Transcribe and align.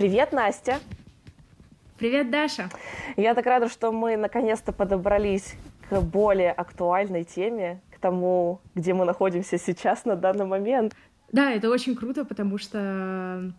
Привет, 0.00 0.32
Настя. 0.32 0.78
Привет, 1.98 2.30
Даша. 2.30 2.70
Я 3.18 3.34
так 3.34 3.44
рада, 3.44 3.68
что 3.68 3.92
мы 3.92 4.16
наконец-то 4.16 4.72
подобрались 4.72 5.56
к 5.90 6.00
более 6.00 6.52
актуальной 6.52 7.24
теме, 7.24 7.82
к 7.94 7.98
тому, 7.98 8.60
где 8.74 8.94
мы 8.94 9.04
находимся 9.04 9.58
сейчас 9.58 10.06
на 10.06 10.16
данный 10.16 10.46
момент. 10.46 10.94
Да, 11.32 11.52
это 11.52 11.68
очень 11.68 11.94
круто, 11.94 12.24
потому 12.24 12.56
что 12.56 13.52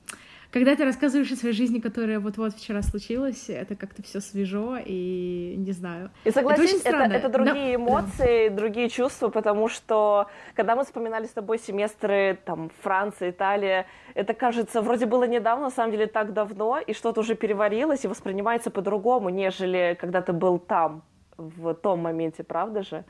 когда 0.52 0.76
ты 0.76 0.84
рассказываешь 0.84 1.32
о 1.32 1.36
своей 1.36 1.56
жизни, 1.56 1.80
которая 1.80 2.20
вот-вот 2.20 2.54
вчера 2.54 2.82
случилась, 2.82 3.50
это 3.50 3.76
как-то 3.76 4.04
все 4.04 4.20
свежо 4.20 4.78
и 4.84 5.56
не 5.58 5.72
знаю. 5.72 6.12
И 6.26 6.32
согласись, 6.32 6.82
это, 6.84 6.98
это, 6.98 7.16
это 7.16 7.30
другие 7.30 7.78
да, 7.78 7.84
эмоции, 7.84 8.50
да. 8.50 8.56
другие 8.56 8.90
чувства, 8.90 9.30
потому 9.30 9.70
что 9.70 10.28
когда 10.54 10.76
мы 10.76 10.84
вспоминали 10.84 11.26
с 11.26 11.32
тобой 11.32 11.58
семестры, 11.58 12.38
там, 12.46 12.70
Франция, 12.82 13.32
Италия, 13.32 13.86
это, 14.14 14.34
кажется, 14.34 14.82
вроде 14.82 15.06
было 15.06 15.24
недавно, 15.24 15.66
на 15.66 15.72
самом 15.72 15.92
деле 15.92 16.08
так 16.08 16.34
давно, 16.34 16.80
и 16.80 16.94
что-то 16.94 17.22
уже 17.22 17.36
переварилось 17.36 18.04
и 18.04 18.08
воспринимается 18.08 18.72
по-другому, 18.72 19.30
нежели 19.30 19.98
когда 20.00 20.22
ты 20.22 20.34
был 20.34 20.60
там, 20.60 21.04
в 21.38 21.74
том 21.76 22.00
моменте, 22.00 22.44
правда 22.44 22.84
же? 22.84 23.06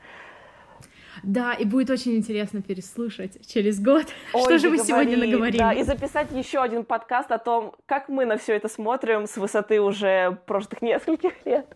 Да, 1.22 1.54
и 1.54 1.64
будет 1.64 1.90
очень 1.90 2.16
интересно 2.16 2.62
переслушать 2.62 3.46
через 3.46 3.80
год, 3.80 4.06
Ой, 4.32 4.42
что 4.44 4.58
же 4.58 4.70
мы 4.70 4.76
говори, 4.76 4.88
сегодня 4.88 5.16
наговорим. 5.16 5.58
Да, 5.58 5.72
и 5.72 5.82
записать 5.82 6.30
еще 6.32 6.62
один 6.62 6.84
подкаст 6.84 7.30
о 7.30 7.38
том, 7.38 7.74
как 7.86 8.08
мы 8.08 8.24
на 8.24 8.36
все 8.36 8.54
это 8.54 8.68
смотрим 8.68 9.26
с 9.26 9.36
высоты 9.36 9.80
уже 9.80 10.38
прошлых 10.46 10.82
нескольких 10.82 11.32
лет. 11.44 11.66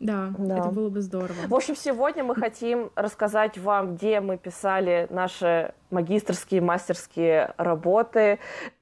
Да, 0.00 0.32
да, 0.38 0.58
это 0.58 0.68
было 0.70 0.88
бы 0.88 1.02
здорово. 1.02 1.36
В 1.46 1.54
общем, 1.54 1.76
сегодня 1.76 2.24
мы 2.24 2.34
хотим 2.34 2.90
рассказать 2.94 3.58
вам, 3.58 3.96
где 3.96 4.20
мы 4.20 4.38
писали 4.38 5.06
наши 5.10 5.74
магистрские, 5.90 6.62
мастерские 6.62 7.52
работы, 7.58 8.38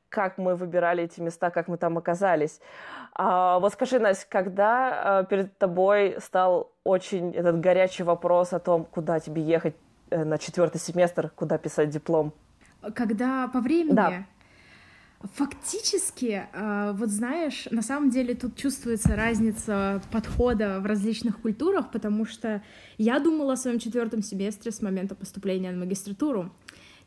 как 0.09 0.39
мы 0.39 0.55
выбирали 0.55 1.05
эти 1.05 1.21
места, 1.21 1.51
как 1.51 1.69
мы 1.69 1.77
там 1.77 1.99
оказались. 1.99 2.61
А, 3.13 3.59
вот 3.59 3.73
скажи, 3.73 3.99
Настя, 3.99 4.27
когда 4.29 5.19
а, 5.19 5.25
перед 5.25 5.57
тобой 5.59 6.17
стал 6.21 6.73
очень 6.85 7.33
этот 7.33 7.61
горячий 7.61 8.03
вопрос 8.03 8.53
о 8.53 8.59
том, 8.59 8.85
куда 8.85 9.21
тебе 9.21 9.43
ехать 9.43 9.75
э, 10.11 10.25
на 10.25 10.39
четвертый 10.39 10.79
семестр, 10.79 11.31
куда 11.35 11.59
писать 11.59 11.91
диплом? 11.91 12.33
Когда 12.95 13.49
по 13.49 13.61
времени? 13.61 13.95
Да. 13.95 14.13
Фактически, 15.35 16.47
а, 16.53 16.93
вот 16.93 17.09
знаешь, 17.09 17.67
на 17.73 17.83
самом 17.83 18.09
деле 18.09 18.37
тут 18.37 18.55
чувствуется 18.55 19.17
разница 19.17 20.01
подхода 20.13 20.79
в 20.79 20.87
различных 20.87 21.41
культурах, 21.41 21.91
потому 21.91 22.25
что 22.25 22.63
я 22.99 23.19
думала 23.19 23.55
о 23.55 23.57
своем 23.57 23.81
четвертом 23.81 24.23
семестре 24.23 24.71
с 24.71 24.81
момента 24.81 25.17
поступления 25.17 25.73
на 25.73 25.79
магистратуру. 25.79 26.53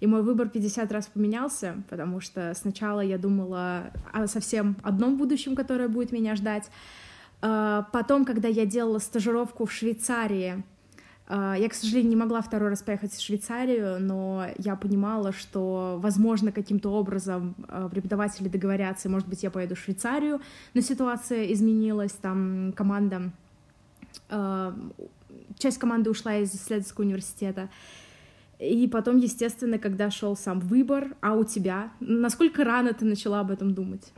И 0.01 0.07
мой 0.07 0.23
выбор 0.23 0.49
50 0.49 0.91
раз 0.91 1.07
поменялся, 1.07 1.75
потому 1.87 2.19
что 2.21 2.53
сначала 2.55 3.01
я 3.01 3.19
думала 3.19 3.91
о 4.11 4.25
совсем 4.25 4.75
одном 4.81 5.15
будущем, 5.15 5.55
которое 5.55 5.87
будет 5.87 6.11
меня 6.11 6.35
ждать. 6.35 6.71
А, 7.41 7.87
потом, 7.93 8.25
когда 8.25 8.47
я 8.47 8.65
делала 8.65 8.97
стажировку 8.97 9.65
в 9.65 9.71
Швейцарии, 9.71 10.63
а, 11.27 11.55
я, 11.55 11.69
к 11.69 11.75
сожалению, 11.75 12.09
не 12.09 12.15
могла 12.15 12.41
второй 12.41 12.69
раз 12.69 12.81
поехать 12.81 13.13
в 13.13 13.21
Швейцарию, 13.21 14.01
но 14.01 14.47
я 14.57 14.75
понимала, 14.75 15.31
что, 15.31 15.99
возможно, 16.01 16.51
каким-то 16.51 16.89
образом 16.91 17.53
а, 17.67 17.87
преподаватели 17.87 18.47
договорятся, 18.47 19.07
и, 19.07 19.11
может 19.11 19.27
быть, 19.27 19.43
я 19.43 19.51
поеду 19.51 19.75
в 19.75 19.79
Швейцарию, 19.79 20.41
но 20.73 20.81
ситуация 20.81 21.45
изменилась, 21.53 22.13
там 22.13 22.73
команда, 22.75 23.31
часть 25.57 25.77
команды 25.77 26.09
ушла 26.09 26.37
из 26.37 26.53
исследовательского 26.53 27.05
университета, 27.05 27.69
и 28.61 28.87
потом, 28.87 29.17
естественно, 29.17 29.79
когда 29.79 30.11
шел 30.11 30.35
сам 30.35 30.59
выбор, 30.59 31.07
а 31.19 31.33
у 31.33 31.43
тебя, 31.43 31.89
насколько 31.99 32.63
рано 32.63 32.93
ты 32.93 33.05
начала 33.05 33.39
об 33.39 33.49
этом 33.49 33.73
думать? 33.73 34.13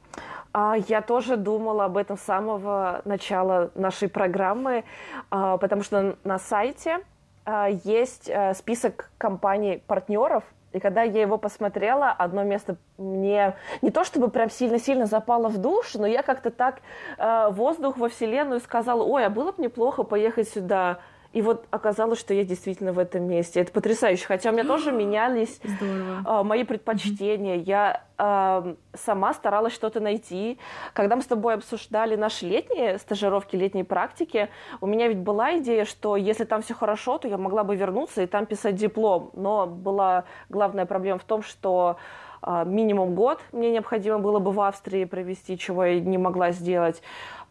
А, 0.52 0.76
я 0.90 1.02
тоже 1.02 1.38
думала 1.38 1.86
об 1.86 1.96
этом 1.96 2.18
с 2.18 2.22
самого 2.22 3.02
начала 3.06 3.72
нашей 3.74 4.10
программы, 4.10 4.84
а, 5.30 5.58
потому 5.58 5.82
что 5.82 6.18
на 6.26 6.40
сайте 6.40 7.00
а, 7.46 7.70
есть 7.70 8.30
э, 8.30 8.54
список 8.54 9.12
компаний-партнеров, 9.18 10.44
и 10.74 10.80
когда 10.80 11.04
я 11.04 11.22
его 11.22 11.38
посмотрела, 11.38 12.10
одно 12.10 12.44
место 12.44 12.76
мне 12.98 13.56
не 13.82 13.92
то 13.92 14.04
чтобы 14.04 14.30
прям 14.30 14.50
сильно-сильно 14.50 15.06
запало 15.06 15.48
в 15.48 15.58
душ, 15.58 15.94
но 15.94 16.06
я 16.06 16.22
как-то 16.22 16.52
так 16.52 16.82
э, 17.18 17.50
воздух 17.52 17.98
во 17.98 18.10
вселенную 18.10 18.60
сказала, 18.60 19.04
ой, 19.04 19.26
а 19.26 19.30
было 19.30 19.54
бы 19.54 19.64
неплохо 19.64 20.04
поехать 20.04 20.50
сюда 20.50 21.00
и 21.34 21.42
вот 21.42 21.66
оказалось, 21.72 22.20
что 22.20 22.34
я 22.34 22.46
действительно 22.46 22.94
в 22.94 23.00
этом 23.00 23.24
месте. 23.24 23.60
Это 23.60 23.72
потрясающе. 23.72 24.26
Хотя 24.26 24.52
у 24.52 24.54
меня 24.54 24.64
тоже 24.64 24.92
менялись 24.94 25.60
э, 25.64 26.44
мои 26.44 26.64
предпочтения. 26.64 27.56
Я 27.56 28.04
э, 28.20 28.76
сама 28.94 29.34
старалась 29.34 29.74
что-то 29.74 30.00
найти. 30.00 30.60
Когда 30.94 31.16
мы 31.16 31.24
с 31.24 31.26
тобой 31.26 31.56
обсуждали 31.56 32.16
наши 32.16 32.46
летние 32.46 33.00
стажировки, 33.00 33.56
летние 33.56 33.84
практики, 33.84 34.50
у 34.80 34.86
меня 34.86 35.08
ведь 35.08 35.18
была 35.18 35.58
идея, 35.58 35.86
что 35.86 36.16
если 36.16 36.44
там 36.44 36.62
все 36.62 36.76
хорошо, 36.76 37.18
то 37.18 37.28
я 37.28 37.38
могла 37.38 37.64
бы 37.64 37.76
вернуться 37.76 38.22
и 38.22 38.28
там 38.28 38.46
писать 38.46 38.76
диплом. 38.76 39.32
Но 39.34 39.66
была 39.66 40.26
главная 40.50 40.86
проблема 40.86 41.18
в 41.18 41.24
том, 41.24 41.42
что 41.42 41.98
э, 42.44 42.64
минимум 42.68 43.16
год 43.16 43.42
мне 43.52 43.72
необходимо 43.72 44.20
было 44.20 44.38
бы 44.38 44.52
в 44.52 44.62
Австрии 44.62 45.06
провести, 45.06 45.58
чего 45.58 45.84
я 45.84 46.00
не 46.00 46.20
могла 46.20 46.52
сделать. 46.52 47.02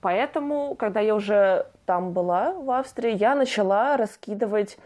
Поэтому, 0.02 0.74
когда 0.74 0.98
я 0.98 1.14
уже 1.14 1.66
там 1.86 2.12
была, 2.12 2.52
в 2.54 2.70
Австрии, 2.72 3.12
я 3.14 3.36
начала 3.36 3.96
раскидывать, 3.96 4.76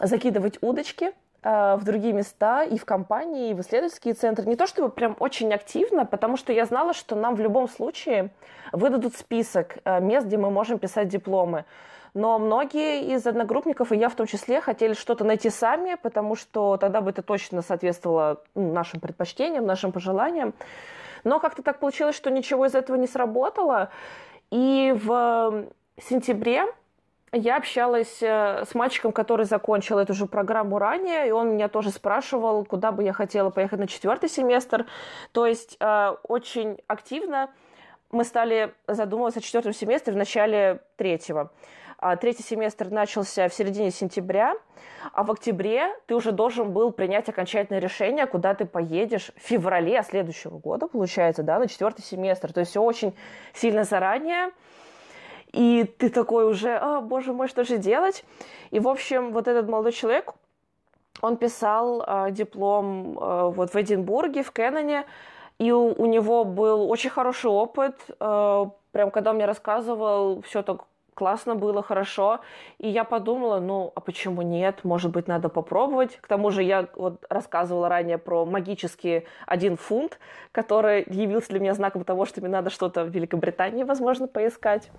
закидывать 0.00 0.58
удочки 0.60 1.12
э, 1.44 1.76
в 1.76 1.84
другие 1.84 2.12
места 2.12 2.64
и 2.64 2.76
в 2.76 2.84
компании, 2.84 3.50
и 3.50 3.54
в 3.54 3.60
исследовательские 3.60 4.14
центры. 4.14 4.46
Не 4.46 4.56
то 4.56 4.66
чтобы 4.66 4.88
прям 4.88 5.16
очень 5.20 5.54
активно, 5.54 6.04
потому 6.04 6.36
что 6.36 6.52
я 6.52 6.64
знала, 6.64 6.92
что 6.92 7.14
нам 7.14 7.36
в 7.36 7.40
любом 7.40 7.68
случае 7.68 8.30
выдадут 8.72 9.14
список 9.14 9.78
э, 9.84 10.00
мест, 10.00 10.26
где 10.26 10.36
мы 10.36 10.50
можем 10.50 10.80
писать 10.80 11.06
дипломы. 11.06 11.64
Но 12.14 12.40
многие 12.40 13.14
из 13.14 13.24
одногруппников, 13.28 13.92
и 13.92 13.96
я 13.96 14.08
в 14.08 14.16
том 14.16 14.26
числе, 14.26 14.60
хотели 14.60 14.94
что-то 14.94 15.22
найти 15.22 15.50
сами, 15.50 15.96
потому 16.02 16.34
что 16.34 16.76
тогда 16.78 17.00
бы 17.00 17.10
это 17.10 17.22
точно 17.22 17.62
соответствовало 17.62 18.42
ну, 18.56 18.72
нашим 18.72 18.98
предпочтениям, 18.98 19.66
нашим 19.66 19.92
пожеланиям. 19.92 20.52
Но 21.22 21.38
как-то 21.38 21.62
так 21.62 21.78
получилось, 21.78 22.16
что 22.16 22.30
ничего 22.30 22.66
из 22.66 22.74
этого 22.74 22.96
не 22.96 23.06
сработало. 23.06 23.90
И 24.50 24.94
в 24.96 25.66
сентябре 26.00 26.64
я 27.32 27.56
общалась 27.56 28.22
э, 28.22 28.64
с 28.64 28.74
мальчиком, 28.74 29.12
который 29.12 29.44
закончил 29.44 29.98
эту 29.98 30.14
же 30.14 30.26
программу 30.26 30.78
ранее, 30.78 31.28
и 31.28 31.30
он 31.30 31.50
меня 31.50 31.68
тоже 31.68 31.90
спрашивал, 31.90 32.64
куда 32.64 32.90
бы 32.90 33.02
я 33.02 33.12
хотела 33.12 33.50
поехать 33.50 33.80
на 33.80 33.86
четвертый 33.86 34.30
семестр. 34.30 34.86
То 35.32 35.46
есть 35.46 35.76
э, 35.78 36.16
очень 36.22 36.78
активно 36.86 37.50
мы 38.10 38.24
стали 38.24 38.72
задумываться 38.86 39.40
о 39.40 39.42
четвертом 39.42 39.74
семестре 39.74 40.14
в 40.14 40.16
начале 40.16 40.80
третьего. 40.96 41.50
А 42.00 42.14
третий 42.14 42.44
семестр 42.44 42.90
начался 42.90 43.48
в 43.48 43.54
середине 43.54 43.90
сентября, 43.90 44.54
а 45.12 45.24
в 45.24 45.32
октябре 45.32 45.88
ты 46.06 46.14
уже 46.14 46.30
должен 46.30 46.72
был 46.72 46.92
принять 46.92 47.28
окончательное 47.28 47.80
решение, 47.80 48.26
куда 48.26 48.54
ты 48.54 48.66
поедешь 48.66 49.32
в 49.36 49.40
феврале 49.40 50.00
следующего 50.04 50.58
года, 50.58 50.86
получается, 50.86 51.42
да, 51.42 51.58
на 51.58 51.66
четвертый 51.66 52.02
семестр. 52.02 52.52
То 52.52 52.60
есть 52.60 52.70
все 52.70 52.80
очень 52.80 53.16
сильно 53.52 53.82
заранее. 53.82 54.52
И 55.52 55.92
ты 55.98 56.08
такой 56.08 56.48
уже, 56.48 56.76
а, 56.76 57.00
боже 57.00 57.32
мой, 57.32 57.48
что 57.48 57.64
же 57.64 57.78
делать? 57.78 58.24
И, 58.70 58.78
в 58.78 58.86
общем, 58.86 59.32
вот 59.32 59.48
этот 59.48 59.68
молодой 59.68 59.90
человек, 59.90 60.34
он 61.20 61.36
писал 61.36 62.04
э, 62.06 62.30
диплом 62.30 63.18
э, 63.18 63.50
вот 63.52 63.74
в 63.74 63.76
Эдинбурге, 63.76 64.44
в 64.44 64.52
Кенноне, 64.52 65.04
и 65.58 65.72
у, 65.72 65.94
у 66.00 66.06
него 66.06 66.44
был 66.44 66.88
очень 66.88 67.10
хороший 67.10 67.50
опыт. 67.50 67.96
Э, 68.20 68.66
прям 68.92 69.10
когда 69.10 69.30
он 69.30 69.36
мне 69.36 69.46
рассказывал, 69.46 70.42
все 70.42 70.62
так 70.62 70.84
классно 71.18 71.56
было, 71.56 71.82
хорошо. 71.82 72.38
И 72.78 72.88
я 72.88 73.02
подумала, 73.02 73.58
ну, 73.58 73.92
а 73.96 74.00
почему 74.00 74.42
нет? 74.42 74.84
Может 74.84 75.10
быть, 75.10 75.26
надо 75.26 75.48
попробовать. 75.48 76.16
К 76.20 76.28
тому 76.28 76.52
же 76.52 76.62
я 76.62 76.86
вот 76.94 77.24
рассказывала 77.28 77.88
ранее 77.88 78.18
про 78.18 78.46
магический 78.46 79.26
один 79.44 79.76
фунт, 79.76 80.20
который 80.52 81.04
явился 81.08 81.48
для 81.48 81.58
меня 81.58 81.74
знаком 81.74 82.04
того, 82.04 82.24
что 82.24 82.40
мне 82.40 82.50
надо 82.50 82.70
что-то 82.70 83.02
в 83.02 83.08
Великобритании, 83.08 83.82
возможно, 83.82 84.28
поискать. 84.28 84.90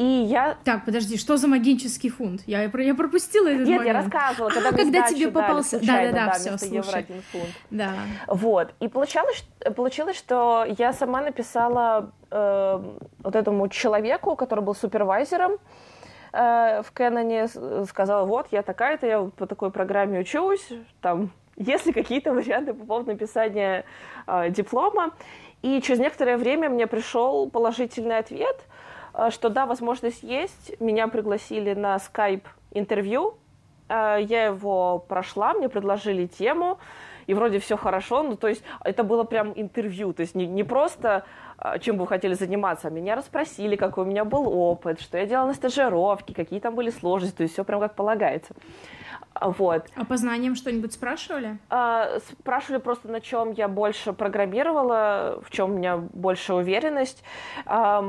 И 0.00 0.02
я... 0.02 0.56
Так, 0.64 0.86
подожди, 0.86 1.18
что 1.18 1.36
за 1.36 1.46
магический 1.46 2.08
фунт? 2.08 2.40
Я, 2.46 2.62
я 2.62 2.94
пропустила 2.94 3.48
этот 3.48 3.68
Нет, 3.68 3.80
момент. 3.80 3.86
я 3.86 4.02
рассказывала, 4.02 4.48
когда, 4.48 4.68
а, 4.70 4.72
когда 4.72 5.02
тебе 5.02 5.28
попался... 5.30 5.78
Да-да-да, 5.78 6.24
да, 6.24 6.32
все, 6.32 6.56
слушай. 6.56 7.06
фунт. 7.30 7.44
Да. 7.68 7.92
Вот. 8.26 8.72
И 8.80 8.88
получалось, 8.88 9.44
получилось, 9.76 10.16
что 10.16 10.64
я 10.78 10.94
сама 10.94 11.20
написала 11.20 12.12
э, 12.30 12.82
вот 13.22 13.36
этому 13.36 13.68
человеку, 13.68 14.36
который 14.36 14.64
был 14.64 14.74
супервайзером, 14.74 15.58
э, 16.32 16.80
в 16.82 16.92
Кэноне 16.94 17.48
сказала, 17.86 18.24
вот, 18.24 18.46
я 18.52 18.62
такая-то, 18.62 19.06
я 19.06 19.20
по 19.24 19.46
такой 19.46 19.70
программе 19.70 20.20
учусь, 20.20 20.66
там, 21.02 21.30
есть 21.56 21.84
ли 21.84 21.92
какие-то 21.92 22.32
варианты 22.32 22.72
по 22.72 22.86
поводу 22.86 23.10
написания 23.10 23.84
э, 24.26 24.48
диплома. 24.48 25.10
И 25.60 25.82
через 25.82 26.00
некоторое 26.00 26.38
время 26.38 26.70
мне 26.70 26.86
пришел 26.86 27.50
положительный 27.50 28.16
ответ– 28.16 28.56
что 29.28 29.50
да, 29.50 29.66
возможность 29.66 30.22
есть. 30.22 30.80
Меня 30.80 31.08
пригласили 31.08 31.74
на 31.74 31.98
скайп 31.98 32.48
интервью. 32.70 33.34
Э, 33.88 34.16
я 34.20 34.46
его 34.46 34.98
прошла, 34.98 35.52
мне 35.52 35.68
предложили 35.68 36.26
тему. 36.26 36.78
и 37.26 37.34
вроде 37.34 37.60
все 37.60 37.76
хорошо, 37.76 38.24
ну, 38.24 38.36
то 38.36 38.48
есть 38.48 38.64
это 38.84 39.04
было 39.04 39.22
прям 39.22 39.52
интервью, 39.54 40.12
то 40.12 40.22
есть 40.22 40.34
не, 40.34 40.46
не 40.48 40.64
просто 40.64 41.24
чем 41.80 41.96
бы 41.96 42.02
вы 42.02 42.08
хотели 42.08 42.34
заниматься, 42.34 42.88
а 42.88 42.90
меня 42.90 43.16
расспросили, 43.16 43.76
какой 43.76 44.04
у 44.04 44.06
меня 44.06 44.24
был 44.24 44.48
опыт, 44.48 45.00
что 45.00 45.18
я 45.18 45.26
делала 45.26 45.48
на 45.48 45.54
стажировке, 45.54 46.34
какие 46.34 46.60
там 46.60 46.74
были 46.74 46.90
сложности, 46.90 47.36
то 47.36 47.42
есть 47.42 47.54
все 47.54 47.64
прям 47.64 47.80
как 47.80 47.94
полагается. 47.94 48.54
Вот. 49.40 49.86
А 49.94 50.04
по 50.04 50.16
знаниям 50.16 50.54
что-нибудь 50.54 50.92
спрашивали? 50.92 51.58
А, 51.70 52.18
спрашивали 52.40 52.80
просто, 52.80 53.08
на 53.08 53.20
чем 53.20 53.52
я 53.52 53.68
больше 53.68 54.12
программировала, 54.12 55.40
в 55.44 55.50
чем 55.50 55.72
у 55.72 55.78
меня 55.78 55.96
больше 55.96 56.54
уверенность. 56.54 57.22
А, 57.64 58.04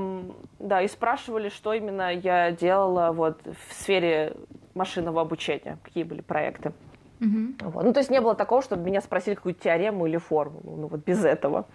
да, 0.59 0.81
и 0.81 0.87
спрашивали, 0.87 1.49
что 1.49 1.73
именно 1.73 2.13
я 2.13 2.51
делала 2.51 3.11
вот 3.11 3.39
в 3.45 3.73
сфере 3.73 4.35
машинного 4.73 5.21
обучения, 5.21 5.77
какие 5.83 6.03
были 6.03 6.21
проекты. 6.21 6.73
Угу. 7.21 7.69
Вот. 7.69 7.83
Ну, 7.83 7.93
то 7.93 7.99
есть 7.99 8.09
не 8.09 8.19
было 8.19 8.35
такого, 8.35 8.61
чтобы 8.61 8.83
меня 8.83 8.99
спросили 8.99 9.35
какую-то 9.35 9.61
теорему 9.63 10.07
или 10.07 10.17
формулу, 10.17 10.75
ну 10.77 10.87
вот 10.87 11.05
без 11.05 11.23
этого. 11.23 11.67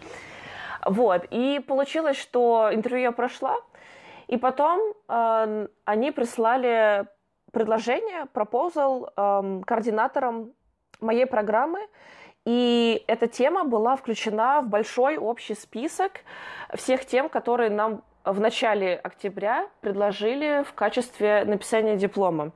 Вот, 0.86 1.26
и 1.30 1.58
получилось, 1.58 2.16
что 2.16 2.70
интервью 2.72 3.02
я 3.02 3.12
прошла, 3.12 3.56
и 4.28 4.36
потом 4.36 4.94
э, 5.08 5.66
они 5.84 6.12
прислали 6.12 7.06
предложение, 7.52 8.26
пропозал 8.32 9.10
э, 9.16 9.62
координаторам 9.66 10.52
моей 11.00 11.26
программы, 11.26 11.80
и 12.44 13.02
эта 13.08 13.26
тема 13.26 13.64
была 13.64 13.96
включена 13.96 14.62
в 14.62 14.68
большой 14.68 15.16
общий 15.16 15.54
список 15.54 16.20
всех 16.72 17.04
тем, 17.04 17.28
которые 17.28 17.70
нам 17.70 18.04
в 18.24 18.38
начале 18.38 18.94
октября 18.94 19.68
предложили 19.80 20.62
в 20.62 20.72
качестве 20.72 21.44
написания 21.44 21.96
диплома. 21.96 22.52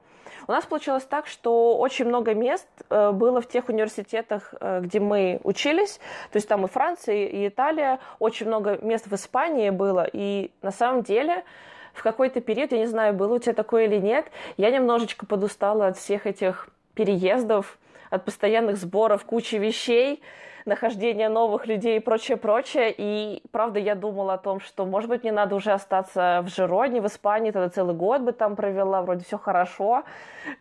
У 0.51 0.53
нас 0.53 0.65
получилось 0.65 1.05
так, 1.05 1.29
что 1.29 1.79
очень 1.79 2.07
много 2.07 2.35
мест 2.35 2.67
э, 2.89 3.13
было 3.13 3.41
в 3.41 3.47
тех 3.47 3.69
университетах, 3.69 4.53
э, 4.61 4.81
где 4.81 4.99
мы 4.99 5.41
учились. 5.45 6.01
То 6.33 6.39
есть 6.39 6.49
там 6.49 6.65
и 6.65 6.69
Франция, 6.69 7.29
и 7.29 7.47
Италия. 7.47 8.01
Очень 8.19 8.49
много 8.49 8.77
мест 8.83 9.07
в 9.07 9.15
Испании 9.15 9.71
было. 9.71 10.09
И 10.13 10.51
на 10.61 10.73
самом 10.73 11.05
деле 11.05 11.45
в 11.93 12.03
какой-то 12.03 12.41
период, 12.41 12.73
я 12.73 12.79
не 12.79 12.87
знаю, 12.87 13.15
было 13.15 13.35
у 13.35 13.39
тебя 13.39 13.53
такое 13.53 13.85
или 13.85 13.99
нет, 13.99 14.27
я 14.57 14.73
немножечко 14.73 15.25
подустала 15.25 15.87
от 15.87 15.97
всех 15.97 16.27
этих 16.27 16.69
переездов, 16.95 17.79
от 18.11 18.25
постоянных 18.25 18.77
сборов 18.77 19.25
кучи 19.25 19.55
вещей, 19.55 20.21
нахождения 20.65 21.29
новых 21.29 21.67
людей 21.67 21.97
и 21.97 22.01
прочее, 22.01 22.37
прочее. 22.37 22.95
И, 22.97 23.43
правда, 23.51 23.79
я 23.79 23.95
думала 23.95 24.35
о 24.35 24.39
том, 24.39 24.61
что, 24.61 24.87
может 24.87 25.09
быть, 25.09 25.23
мне 25.23 25.33
надо 25.33 25.55
уже 25.55 25.73
остаться 25.73 26.43
в 26.45 26.49
Жироне, 26.49 27.01
в 27.01 27.07
Испании, 27.07 27.51
тогда 27.51 27.69
целый 27.69 27.95
год 27.95 28.23
бы 28.23 28.33
там 28.33 28.57
провела, 28.57 29.03
вроде 29.03 29.25
все 29.25 29.39
хорошо, 29.39 30.05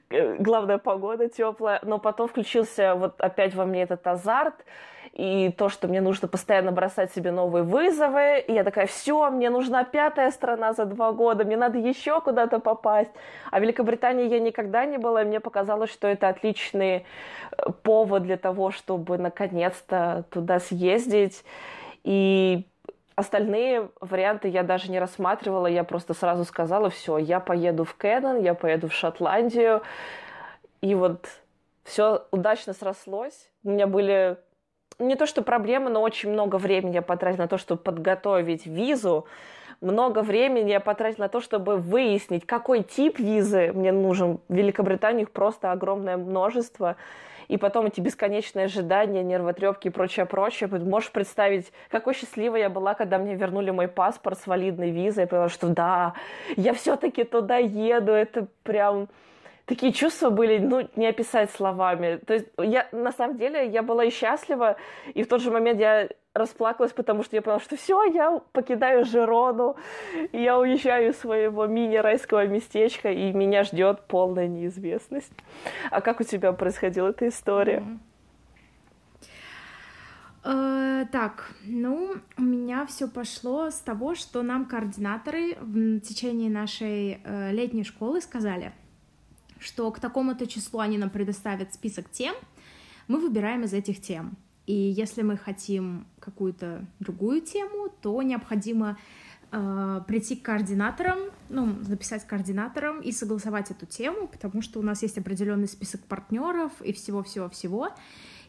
э, 0.10 0.36
главная 0.36 0.78
погода 0.78 1.30
теплая. 1.30 1.80
Но 1.84 2.00
потом 2.00 2.28
включился 2.28 2.96
вот 2.96 3.20
опять 3.22 3.56
во 3.56 3.66
мне 3.66 3.84
этот 3.84 4.06
азарт, 4.08 4.56
и 5.14 5.52
то, 5.52 5.70
что 5.70 5.88
мне 5.88 6.02
нужно 6.02 6.28
постоянно 6.28 6.72
бросать 6.72 7.14
себе 7.14 7.32
новые 7.32 7.64
вызовы. 7.64 8.40
И 8.48 8.54
я 8.54 8.64
такая, 8.64 8.86
все, 8.86 9.30
мне 9.30 9.50
нужна 9.50 9.84
пятая 9.84 10.32
страна 10.32 10.74
за 10.74 10.86
два 10.86 11.12
года, 11.12 11.44
мне 11.44 11.58
надо 11.58 11.78
еще 11.78 12.22
куда-то 12.22 12.60
попасть. 12.60 13.12
А 13.52 13.60
в 13.60 13.62
Великобритании 13.62 14.28
я 14.28 14.40
никогда 14.40 14.86
не 14.86 14.98
была, 14.98 15.24
и 15.24 15.26
мне 15.26 15.40
показалось, 15.40 15.92
что 15.92 16.08
это 16.08 16.30
отличный 16.30 17.06
э, 17.52 17.72
повод 17.84 18.24
для 18.24 18.38
того, 18.38 18.72
чтобы 18.72 19.18
наконец-то 19.18 20.26
туда 20.30 20.60
съездить. 20.60 21.44
И 22.04 22.66
Остальные 23.20 23.90
варианты 24.00 24.48
я 24.48 24.64
даже 24.64 24.90
не 24.90 24.98
рассматривала, 24.98 25.68
я 25.68 25.84
просто 25.84 26.14
сразу 26.14 26.46
сказала, 26.46 26.90
все, 26.90 27.18
я 27.18 27.42
поеду 27.42 27.84
в 27.84 27.94
Кэнон, 27.96 28.42
я 28.42 28.54
поеду 28.54 28.88
в 28.88 28.94
Шотландию. 28.94 29.82
И 30.80 30.96
вот 30.96 31.28
все 31.84 32.26
удачно 32.32 32.72
срослось. 32.72 33.50
У 33.66 33.72
меня 33.72 33.88
были 33.88 34.38
не 35.00 35.16
то 35.16 35.26
что 35.26 35.42
проблемы, 35.42 35.90
но 35.90 36.02
очень 36.02 36.30
много 36.30 36.58
времени 36.58 36.96
я 36.96 37.02
потратила 37.02 37.44
на 37.44 37.48
то, 37.48 37.58
чтобы 37.58 37.82
подготовить 37.82 38.66
визу. 38.66 39.26
Много 39.82 40.22
времени 40.22 40.72
я 40.72 40.82
потратила 40.82 41.24
на 41.24 41.30
то, 41.30 41.40
чтобы 41.40 41.78
выяснить, 41.78 42.46
какой 42.46 42.84
тип 42.84 43.18
визы 43.18 43.72
мне 43.74 43.94
нужен. 43.94 44.40
В 44.50 44.54
Великобритании 44.54 45.22
их 45.22 45.32
просто 45.32 45.72
огромное 45.72 46.18
множество. 46.18 46.98
И 47.48 47.58
потом 47.58 47.88
эти 47.88 48.00
бесконечные 48.02 48.66
ожидания, 48.66 49.24
нервотрепки 49.24 49.88
и 49.88 49.90
прочее, 49.90 50.26
прочее. 50.26 50.70
Можешь 50.70 51.12
представить, 51.12 51.72
какой 51.90 52.14
счастливой 52.14 52.60
я 52.60 52.70
была, 52.70 52.94
когда 52.94 53.18
мне 53.18 53.36
вернули 53.36 53.72
мой 53.72 53.88
паспорт 53.88 54.38
с 54.38 54.46
валидной 54.46 54.92
визой. 54.92 55.24
Я 55.24 55.28
поняла, 55.28 55.50
что 55.50 55.68
да, 55.68 56.14
я 56.58 56.74
все-таки 56.74 57.24
туда 57.24 57.58
еду. 57.58 58.12
Это 58.12 58.48
прям 58.64 59.08
такие 59.70 59.94
чувства 59.94 60.32
были, 60.32 60.58
ну, 60.58 60.90
не 60.96 61.08
описать 61.08 61.52
словами. 61.52 62.20
То 62.26 62.34
есть 62.34 62.48
я, 62.58 62.90
на 62.92 63.12
самом 63.12 63.38
деле, 63.38 63.68
я 63.68 63.84
была 63.84 64.04
и 64.04 64.10
счастлива, 64.10 64.78
и 65.14 65.22
в 65.22 65.28
тот 65.28 65.42
же 65.42 65.52
момент 65.52 65.80
я 65.80 66.10
расплакалась, 66.34 66.92
потому 66.92 67.24
что 67.24 67.36
я 67.36 67.44
поняла, 67.44 67.60
что 67.60 67.78
все, 67.78 68.04
я 68.06 68.42
покидаю 68.52 69.06
Жирону, 69.06 69.76
я 70.32 70.58
уезжаю 70.58 71.12
из 71.12 71.20
своего 71.20 71.68
мини-райского 71.68 72.48
местечка, 72.48 73.12
и 73.12 73.32
меня 73.32 73.64
ждет 73.64 74.08
полная 74.08 74.48
неизвестность. 74.48 75.34
А 75.92 76.02
как 76.02 76.20
у 76.20 76.24
тебя 76.24 76.52
происходила 76.52 77.10
эта 77.10 77.28
история? 77.28 77.84
Uh, 80.42 81.06
так, 81.12 81.52
ну, 81.66 82.16
у 82.38 82.42
меня 82.42 82.86
все 82.86 83.08
пошло 83.08 83.70
с 83.70 83.80
того, 83.82 84.16
что 84.16 84.42
нам 84.42 84.66
координаторы 84.66 85.58
в 85.60 86.00
течение 86.00 86.50
нашей 86.50 87.22
uh, 87.24 87.52
летней 87.52 87.84
школы 87.84 88.22
сказали, 88.22 88.72
что 89.60 89.92
к 89.92 90.00
такому-то 90.00 90.48
числу 90.48 90.80
они 90.80 90.98
нам 90.98 91.10
предоставят 91.10 91.74
список 91.74 92.10
тем, 92.10 92.36
мы 93.08 93.20
выбираем 93.20 93.64
из 93.64 93.74
этих 93.74 94.02
тем. 94.02 94.38
И 94.66 94.74
если 94.74 95.24
мы 95.24 95.36
хотим 95.36 96.06
какую-то 96.20 96.86
другую 97.00 97.42
тему, 97.42 97.90
то 98.02 98.22
необходимо 98.22 99.00
э, 99.52 100.02
прийти 100.08 100.36
к 100.36 100.44
координаторам, 100.44 101.18
ну, 101.50 101.66
написать 101.88 102.26
координаторам 102.28 103.02
и 103.02 103.12
согласовать 103.12 103.72
эту 103.72 103.88
тему, 103.88 104.28
потому 104.28 104.62
что 104.62 104.80
у 104.80 104.84
нас 104.84 105.02
есть 105.02 105.18
определенный 105.18 105.68
список 105.68 106.02
партнеров 106.02 106.72
и 106.84 106.94
всего-всего-всего. 106.94 107.90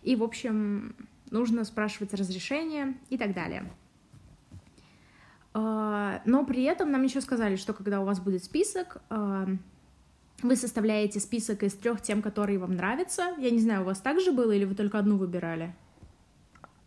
И, 0.03 0.15
в 0.15 0.23
общем, 0.23 0.95
нужно 1.31 1.65
спрашивать 1.65 2.13
разрешение 2.13 2.95
и 3.09 3.17
так 3.17 3.33
далее. 3.33 3.71
Э, 5.55 6.21
но 6.27 6.45
при 6.45 6.65
этом 6.65 6.91
нам 6.91 7.03
еще 7.03 7.23
сказали, 7.23 7.57
что 7.57 7.73
когда 7.73 8.03
у 8.03 8.05
вас 8.05 8.21
будет 8.21 8.45
список, 8.45 8.99
э, 9.09 9.47
вы 10.43 10.57
составляете 10.57 11.21
список 11.21 11.63
из 11.63 11.75
трех 11.75 12.01
тем, 12.01 12.23
которые 12.23 12.59
вам 12.59 12.75
нравятся. 12.75 13.35
Я 13.39 13.51
не 13.51 13.59
знаю, 13.59 13.83
у 13.83 13.85
вас 13.85 14.01
так 14.01 14.21
же 14.21 14.33
было 14.33 14.53
или 14.53 14.65
вы 14.65 14.75
только 14.75 14.99
одну 14.99 15.17
выбирали? 15.17 15.75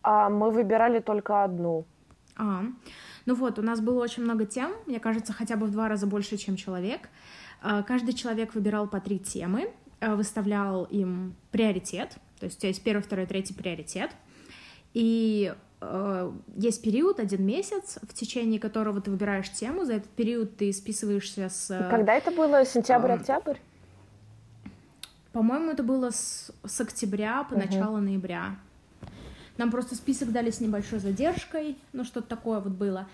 А, 0.02 0.28
мы 0.28 0.50
выбирали 0.50 1.00
только 1.00 1.44
одну. 1.44 1.86
А, 2.36 2.64
ну 3.26 3.34
вот, 3.34 3.58
у 3.58 3.62
нас 3.62 3.80
было 3.80 4.02
очень 4.02 4.22
много 4.22 4.44
тем, 4.44 4.72
мне 4.86 5.00
кажется, 5.00 5.32
хотя 5.32 5.56
бы 5.56 5.66
в 5.66 5.70
два 5.70 5.88
раза 5.88 6.06
больше, 6.06 6.36
чем 6.36 6.56
человек. 6.56 7.08
А, 7.62 7.82
каждый 7.82 8.12
человек 8.12 8.54
выбирал 8.54 8.88
по 8.88 9.00
три 9.00 9.18
темы, 9.18 9.70
а, 10.00 10.16
выставлял 10.16 10.84
им 10.84 11.34
приоритет, 11.50 12.18
то 12.38 12.46
есть 12.46 12.58
у 12.58 12.60
тебя 12.60 12.68
есть 12.68 12.82
первый, 12.82 13.02
второй, 13.02 13.26
третий 13.26 13.54
приоритет. 13.54 14.10
И 14.92 15.54
Э, 15.86 16.32
есть 16.56 16.82
период, 16.82 17.20
один 17.20 17.44
месяц, 17.44 17.98
в 18.02 18.14
течение 18.14 18.58
которого 18.58 19.00
ты 19.00 19.10
выбираешь 19.10 19.50
тему, 19.50 19.84
за 19.84 19.94
этот 19.94 20.10
период 20.10 20.56
ты 20.56 20.72
списываешься 20.72 21.48
с... 21.48 21.70
И 21.70 21.90
когда 21.90 22.14
это 22.14 22.30
было? 22.30 22.64
Сентябрь-октябрь? 22.64 23.58
По-моему, 25.32 25.72
это 25.72 25.82
было 25.82 26.10
с, 26.10 26.52
с 26.64 26.80
октября 26.80 27.44
по 27.44 27.54
угу. 27.54 27.64
начало 27.64 27.98
ноября. 27.98 28.56
Нам 29.56 29.70
просто 29.70 29.94
список 29.94 30.32
дали 30.32 30.50
с 30.50 30.60
небольшой 30.60 30.98
задержкой, 30.98 31.76
ну 31.92 32.04
что-то 32.04 32.28
такое 32.28 32.60
вот 32.60 32.72
было. 32.72 33.08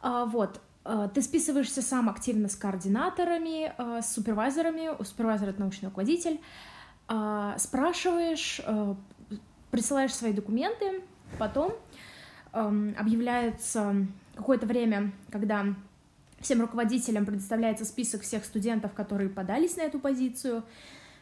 А, 0.00 0.26
вот, 0.26 0.60
а, 0.84 1.08
ты 1.08 1.22
списываешься 1.22 1.82
сам 1.82 2.08
активно 2.08 2.48
с 2.48 2.56
координаторами, 2.56 3.72
а, 3.78 4.02
с 4.02 4.12
супервайзерами, 4.12 4.90
у 4.96 5.04
супервайзера 5.04 5.50
это 5.50 5.60
научный 5.60 5.86
руководитель, 5.86 6.40
а, 7.08 7.56
спрашиваешь, 7.58 8.60
а, 8.64 8.96
присылаешь 9.70 10.14
свои 10.14 10.32
документы, 10.32 11.02
потом 11.38 11.72
объявляется 12.52 14.06
какое-то 14.34 14.66
время, 14.66 15.12
когда 15.30 15.74
всем 16.40 16.60
руководителям 16.60 17.24
предоставляется 17.24 17.84
список 17.84 18.22
всех 18.22 18.44
студентов, 18.44 18.92
которые 18.92 19.30
подались 19.30 19.76
на 19.76 19.82
эту 19.82 19.98
позицию, 19.98 20.62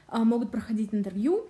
а, 0.09 0.25
могут 0.25 0.51
проходить 0.51 0.93
интервью, 0.93 1.47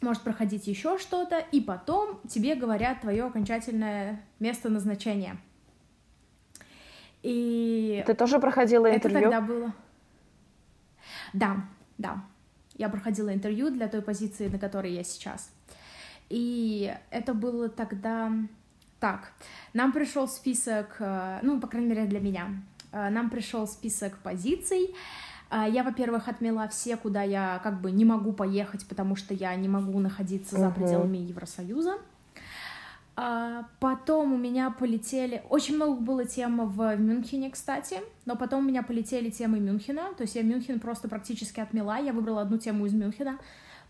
может 0.00 0.22
проходить 0.22 0.66
еще 0.66 0.98
что-то, 0.98 1.38
и 1.38 1.60
потом 1.60 2.20
тебе 2.28 2.54
говорят 2.54 3.00
твое 3.00 3.24
окончательное 3.24 4.22
место 4.38 4.68
назначения. 4.68 5.36
И 7.22 8.02
ты 8.06 8.14
тоже 8.14 8.38
проходила 8.38 8.94
интервью? 8.94 9.18
Это 9.18 9.30
тогда 9.30 9.40
было. 9.40 9.74
Да, 11.32 11.56
да. 11.98 12.24
Я 12.76 12.88
проходила 12.88 13.32
интервью 13.34 13.70
для 13.70 13.88
той 13.88 14.00
позиции, 14.00 14.48
на 14.48 14.58
которой 14.58 14.92
я 14.92 15.04
сейчас. 15.04 15.50
И 16.30 16.94
это 17.10 17.34
было 17.34 17.68
тогда 17.68 18.32
так, 19.00 19.32
нам 19.72 19.92
пришел 19.92 20.28
список, 20.28 20.96
э, 20.98 21.40
ну, 21.42 21.58
по 21.60 21.66
крайней 21.66 21.88
мере, 21.88 22.04
для 22.06 22.20
меня, 22.20 22.48
э, 22.92 23.10
нам 23.10 23.30
пришел 23.30 23.66
список 23.66 24.18
позиций, 24.18 24.94
А, 25.52 25.68
я, 25.68 25.82
во-первых, 25.82 26.28
отмела 26.28 26.68
все, 26.68 26.96
куда 26.96 27.24
я 27.24 27.60
как 27.64 27.80
бы 27.80 27.90
не 27.90 28.04
могу 28.04 28.32
поехать, 28.32 28.86
потому 28.86 29.16
что 29.16 29.34
я 29.34 29.54
не 29.56 29.68
могу 29.68 29.98
находиться 29.98 30.56
за 30.56 30.70
пределами 30.70 31.16
Евросоюза. 31.18 31.98
Потом 33.80 34.32
у 34.32 34.38
меня 34.38 34.70
полетели... 34.70 35.42
Очень 35.50 35.74
много 35.74 36.00
было 36.00 36.24
тем 36.24 36.68
в 36.68 36.96
Мюнхене, 36.96 37.50
кстати, 37.50 38.00
но 38.26 38.36
потом 38.36 38.64
у 38.64 38.68
меня 38.68 38.82
полетели 38.82 39.28
темы 39.28 39.58
Мюнхена, 39.58 40.14
то 40.16 40.22
есть 40.22 40.36
я 40.36 40.42
Мюнхен 40.42 40.78
просто 40.78 41.08
практически 41.08 41.58
отмела, 41.60 41.98
я 41.98 42.12
выбрала 42.12 42.42
одну 42.42 42.56
тему 42.56 42.86
из 42.86 42.94
Мюнхена, 42.94 43.38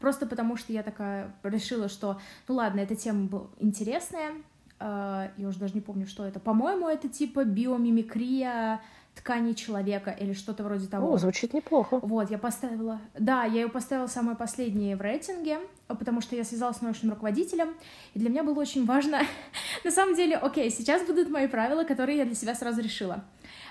просто 0.00 0.26
потому 0.26 0.56
что 0.56 0.72
я 0.72 0.82
такая 0.82 1.32
решила, 1.42 1.88
что, 1.90 2.18
ну 2.48 2.54
ладно, 2.54 2.80
эта 2.80 2.96
тема 2.96 3.26
была 3.26 3.46
интересная, 3.60 4.32
я 4.80 5.48
уже 5.48 5.58
даже 5.58 5.74
не 5.74 5.80
помню, 5.80 6.06
что 6.06 6.24
это. 6.24 6.40
По-моему, 6.40 6.88
это 6.88 7.08
типа 7.08 7.44
биомимикрия 7.44 8.80
ткани 9.14 9.52
человека 9.52 10.10
или 10.10 10.32
что-то 10.32 10.62
вроде 10.62 10.86
того. 10.86 11.12
О, 11.12 11.18
звучит 11.18 11.52
неплохо. 11.52 11.98
Вот, 12.00 12.30
я 12.30 12.38
поставила... 12.38 13.00
Да, 13.18 13.44
я 13.44 13.62
ее 13.62 13.68
поставила 13.68 14.06
самое 14.06 14.36
последнее 14.36 14.96
в 14.96 15.00
рейтинге, 15.00 15.58
потому 15.88 16.20
что 16.20 16.36
я 16.36 16.44
связалась 16.44 16.78
с 16.78 16.80
научным 16.80 17.12
руководителем, 17.12 17.74
и 18.14 18.18
для 18.18 18.30
меня 18.30 18.42
было 18.42 18.60
очень 18.60 18.86
важно... 18.86 19.20
На 19.84 19.90
самом 19.90 20.14
деле, 20.14 20.36
окей, 20.36 20.70
сейчас 20.70 21.06
будут 21.06 21.28
мои 21.28 21.48
правила, 21.48 21.84
которые 21.84 22.18
я 22.18 22.24
для 22.24 22.34
себя 22.34 22.54
сразу 22.54 22.80
решила. 22.80 23.24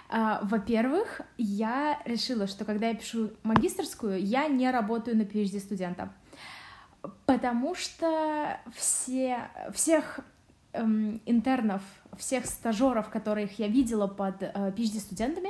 Uh, 0.09 0.39
во-первых, 0.41 1.21
я 1.37 2.01
решила, 2.05 2.47
что 2.47 2.65
когда 2.65 2.87
я 2.87 2.95
пишу 2.95 3.29
магистрскую, 3.43 4.19
я 4.19 4.47
не 4.47 4.71
работаю 4.71 5.15
на 5.15 5.21
PhD 5.21 5.59
студента, 5.59 6.11
потому 7.27 7.75
что 7.75 8.59
все, 8.75 9.49
всех 9.71 10.19
эм, 10.73 11.21
интернов, 11.25 11.81
всех 12.17 12.45
стажеров, 12.45 13.09
которых 13.09 13.59
я 13.59 13.67
видела 13.67 14.07
под 14.07 14.43
э, 14.43 14.73
PhD-студентами, 14.75 15.49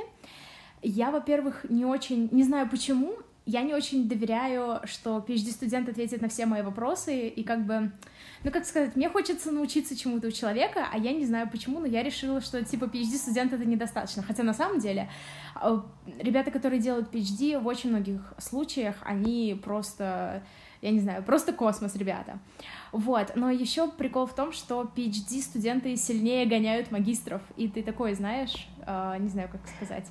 я, 0.82 1.10
во-первых, 1.10 1.66
не 1.68 1.84
очень, 1.84 2.28
не 2.32 2.42
знаю 2.42 2.68
почему, 2.68 3.16
я 3.46 3.62
не 3.62 3.74
очень 3.74 4.08
доверяю, 4.08 4.80
что 4.84 5.18
PhD-студент 5.18 5.88
ответит 5.88 6.22
на 6.22 6.28
все 6.28 6.46
мои 6.46 6.62
вопросы, 6.62 7.28
и 7.28 7.42
как 7.42 7.66
бы, 7.66 7.90
ну, 8.44 8.50
как 8.50 8.64
сказать, 8.64 8.96
мне 8.96 9.08
хочется 9.08 9.50
научиться 9.50 9.96
чему-то 9.96 10.28
у 10.28 10.30
человека, 10.30 10.86
а 10.92 10.98
я 10.98 11.12
не 11.12 11.26
знаю 11.26 11.48
почему, 11.50 11.80
но 11.80 11.86
я 11.86 12.02
решила, 12.02 12.40
что, 12.40 12.64
типа, 12.64 12.84
PhD-студент— 12.84 13.52
это 13.54 13.64
недостаточно. 13.64 14.22
Хотя, 14.22 14.42
на 14.42 14.54
самом 14.54 14.78
деле, 14.78 15.10
э, 15.60 15.80
ребята, 16.20 16.50
которые 16.50 16.80
делают 16.80 17.12
PhD, 17.12 17.58
в 17.58 17.66
очень 17.66 17.90
многих 17.90 18.20
случаях, 18.38 18.96
они 19.02 19.58
просто 19.62 20.44
я 20.82 20.90
не 20.90 21.00
знаю, 21.00 21.22
просто 21.22 21.52
космос, 21.52 21.94
ребята. 21.96 22.38
Вот, 22.92 23.32
но 23.34 23.50
еще 23.50 23.88
прикол 23.88 24.26
в 24.26 24.34
том, 24.34 24.52
что 24.52 24.82
PhD 24.96 25.40
студенты 25.42 25.96
сильнее 25.96 26.46
гоняют 26.46 26.90
магистров, 26.90 27.42
и 27.56 27.68
ты 27.68 27.82
такой, 27.82 28.14
знаешь, 28.14 28.68
э, 28.86 29.16
не 29.18 29.28
знаю, 29.28 29.48
как 29.50 29.60
сказать, 29.76 30.06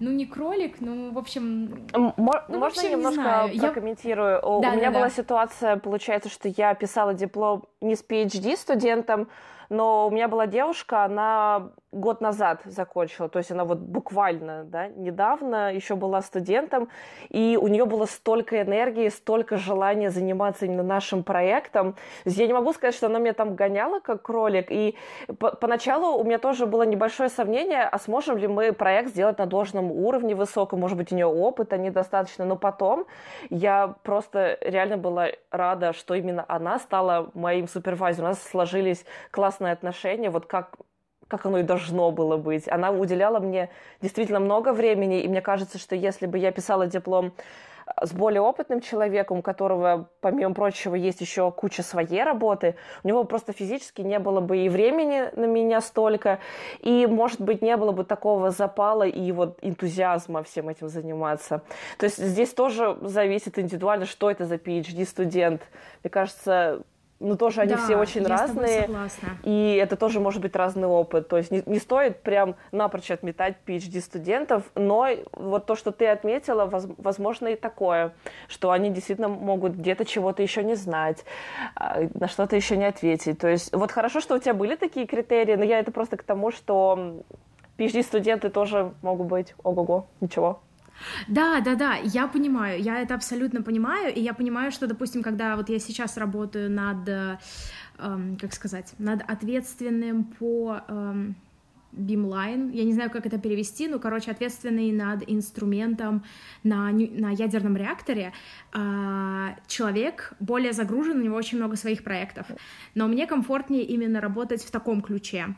ну, 0.00 0.10
не 0.10 0.26
кролик, 0.26 0.80
ну, 0.80 1.12
в 1.12 1.18
общем... 1.18 1.86
М- 1.92 2.14
ну, 2.16 2.34
можно 2.48 2.66
общем, 2.66 2.90
немножко 2.90 3.48
не 3.52 3.58
прокомментирую? 3.58 4.30
Я... 4.30 4.40
У, 4.40 4.60
да, 4.60 4.70
у 4.70 4.76
меня 4.76 4.90
да, 4.90 4.98
была 4.98 5.08
да. 5.08 5.10
ситуация, 5.10 5.76
получается, 5.76 6.28
что 6.28 6.48
я 6.48 6.74
писала 6.74 7.14
диплом 7.14 7.64
не 7.80 7.96
с 7.96 8.04
PhD 8.04 8.56
студентом, 8.56 9.28
но 9.70 10.06
у 10.06 10.10
меня 10.10 10.28
была 10.28 10.46
девушка, 10.46 11.04
она 11.04 11.70
год 11.90 12.20
назад 12.20 12.60
закончила, 12.64 13.28
то 13.28 13.38
есть 13.38 13.50
она 13.50 13.64
вот 13.64 13.78
буквально, 13.78 14.64
да, 14.64 14.88
недавно 14.88 15.72
еще 15.72 15.96
была 15.96 16.20
студентом, 16.20 16.88
и 17.30 17.58
у 17.60 17.68
нее 17.68 17.86
было 17.86 18.04
столько 18.04 18.60
энергии, 18.60 19.08
столько 19.08 19.56
желания 19.56 20.10
заниматься 20.10 20.66
именно 20.66 20.82
нашим 20.82 21.22
проектом. 21.22 21.96
Я 22.26 22.46
не 22.46 22.52
могу 22.52 22.72
сказать, 22.74 22.94
что 22.94 23.06
она 23.06 23.18
меня 23.18 23.32
там 23.32 23.54
гоняла 23.54 24.00
как 24.00 24.22
кролик, 24.22 24.70
и 24.70 24.96
по 25.38 25.56
поначалу 25.56 26.18
у 26.18 26.24
меня 26.24 26.38
тоже 26.38 26.66
было 26.66 26.82
небольшое 26.82 27.30
сомнение, 27.30 27.82
а 27.82 27.98
сможем 27.98 28.36
ли 28.36 28.48
мы 28.48 28.72
проект 28.72 29.10
сделать 29.10 29.38
на 29.38 29.46
должном 29.46 29.90
уровне 29.90 30.34
высоком, 30.34 30.80
может 30.80 30.98
быть, 30.98 31.10
у 31.10 31.14
нее 31.14 31.26
опыта 31.26 31.78
недостаточно, 31.78 32.44
но 32.44 32.56
потом 32.56 33.06
я 33.48 33.94
просто 34.02 34.58
реально 34.60 34.98
была 34.98 35.28
рада, 35.50 35.94
что 35.94 36.14
именно 36.14 36.44
она 36.48 36.78
стала 36.78 37.30
моим 37.32 37.66
супервайзером, 37.66 38.26
у 38.26 38.28
нас 38.32 38.42
сложились 38.42 39.04
классные 39.30 39.72
отношения, 39.72 40.28
вот 40.28 40.44
как 40.44 40.76
как 41.28 41.44
оно 41.46 41.58
и 41.58 41.62
должно 41.62 42.10
было 42.10 42.36
быть. 42.36 42.68
Она 42.68 42.90
уделяла 42.90 43.38
мне 43.38 43.68
действительно 44.00 44.40
много 44.40 44.72
времени, 44.72 45.20
и 45.20 45.28
мне 45.28 45.42
кажется, 45.42 45.78
что 45.78 45.94
если 45.94 46.26
бы 46.26 46.38
я 46.38 46.50
писала 46.50 46.86
диплом 46.86 47.32
э, 47.86 48.06
с 48.06 48.12
более 48.12 48.40
опытным 48.40 48.80
человеком, 48.80 49.38
у 49.38 49.42
которого, 49.42 50.08
помимо 50.20 50.54
прочего, 50.54 50.94
есть 50.94 51.20
еще 51.20 51.52
куча 51.52 51.82
своей 51.82 52.24
работы, 52.24 52.76
у 53.04 53.08
него 53.08 53.24
просто 53.24 53.52
физически 53.52 54.00
не 54.00 54.18
было 54.18 54.40
бы 54.40 54.56
и 54.56 54.70
времени 54.70 55.28
на 55.36 55.44
меня 55.44 55.82
столько, 55.82 56.38
и, 56.80 57.06
может 57.06 57.42
быть, 57.42 57.60
не 57.60 57.76
было 57.76 57.92
бы 57.92 58.04
такого 58.04 58.50
запала 58.50 59.06
и 59.06 59.30
вот 59.32 59.58
энтузиазма 59.60 60.42
всем 60.42 60.70
этим 60.70 60.88
заниматься. 60.88 61.62
То 61.98 62.04
есть 62.06 62.16
здесь 62.16 62.54
тоже 62.54 62.96
зависит 63.02 63.58
индивидуально, 63.58 64.06
что 64.06 64.30
это 64.30 64.46
за 64.46 64.54
PhD-студент. 64.54 65.60
Мне 66.02 66.10
кажется, 66.10 66.82
ну, 67.20 67.36
тоже 67.36 67.62
они 67.62 67.74
да, 67.74 67.78
все 67.78 67.96
очень 67.96 68.24
разные. 68.24 68.88
И 69.42 69.74
это 69.74 69.96
тоже 69.96 70.20
может 70.20 70.40
быть 70.40 70.54
разный 70.54 70.86
опыт. 70.86 71.28
То 71.28 71.36
есть 71.36 71.50
не, 71.50 71.62
не 71.66 71.78
стоит 71.78 72.22
прям 72.22 72.54
напрочь 72.70 73.10
отметать 73.10 73.56
PhD-студентов, 73.66 74.62
но 74.74 75.08
вот 75.32 75.66
то, 75.66 75.74
что 75.74 75.90
ты 75.90 76.06
отметила, 76.06 76.66
воз, 76.66 76.86
возможно 76.96 77.48
и 77.48 77.56
такое, 77.56 78.14
что 78.46 78.70
они 78.70 78.90
действительно 78.90 79.28
могут 79.28 79.72
где-то 79.72 80.04
чего-то 80.04 80.42
еще 80.42 80.62
не 80.62 80.76
знать, 80.76 81.24
а, 81.74 82.02
на 82.14 82.28
что-то 82.28 82.54
еще 82.54 82.76
не 82.76 82.84
ответить. 82.84 83.38
То 83.38 83.48
есть 83.48 83.74
вот 83.74 83.90
хорошо, 83.90 84.20
что 84.20 84.36
у 84.36 84.38
тебя 84.38 84.54
были 84.54 84.76
такие 84.76 85.06
критерии, 85.06 85.56
но 85.56 85.64
я 85.64 85.80
это 85.80 85.90
просто 85.90 86.16
к 86.16 86.22
тому, 86.22 86.52
что 86.52 87.24
PhD-студенты 87.78 88.48
тоже 88.48 88.92
могут 89.02 89.26
быть 89.26 89.54
ого-го, 89.64 90.06
ничего. 90.20 90.60
Да, 91.28 91.60
да, 91.60 91.74
да, 91.74 91.94
я 91.94 92.26
понимаю, 92.26 92.80
я 92.82 93.00
это 93.00 93.14
абсолютно 93.14 93.62
понимаю, 93.62 94.14
и 94.14 94.20
я 94.20 94.34
понимаю, 94.34 94.70
что, 94.72 94.86
допустим, 94.86 95.22
когда 95.22 95.56
вот 95.56 95.68
я 95.68 95.78
сейчас 95.78 96.16
работаю 96.16 96.70
над, 96.70 97.08
эм, 97.98 98.36
как 98.40 98.52
сказать, 98.52 98.94
над 98.98 99.22
ответственным 99.28 100.24
по 100.24 100.80
эм, 100.88 101.34
Beamline, 101.92 102.70
я 102.74 102.84
не 102.84 102.92
знаю, 102.92 103.10
как 103.10 103.26
это 103.26 103.38
перевести, 103.38 103.88
но, 103.88 103.98
короче, 103.98 104.30
ответственный 104.30 104.92
над 104.92 105.24
инструментом 105.26 106.22
на, 106.62 106.90
на 106.90 107.30
ядерном 107.30 107.76
реакторе, 107.76 108.32
э, 108.74 109.48
человек 109.66 110.34
более 110.38 110.72
загружен, 110.72 111.18
у 111.18 111.22
него 111.22 111.36
очень 111.36 111.58
много 111.58 111.76
своих 111.76 112.04
проектов, 112.04 112.46
но 112.94 113.08
мне 113.08 113.26
комфортнее 113.26 113.84
именно 113.84 114.20
работать 114.20 114.62
в 114.62 114.70
таком 114.70 115.00
ключе, 115.00 115.54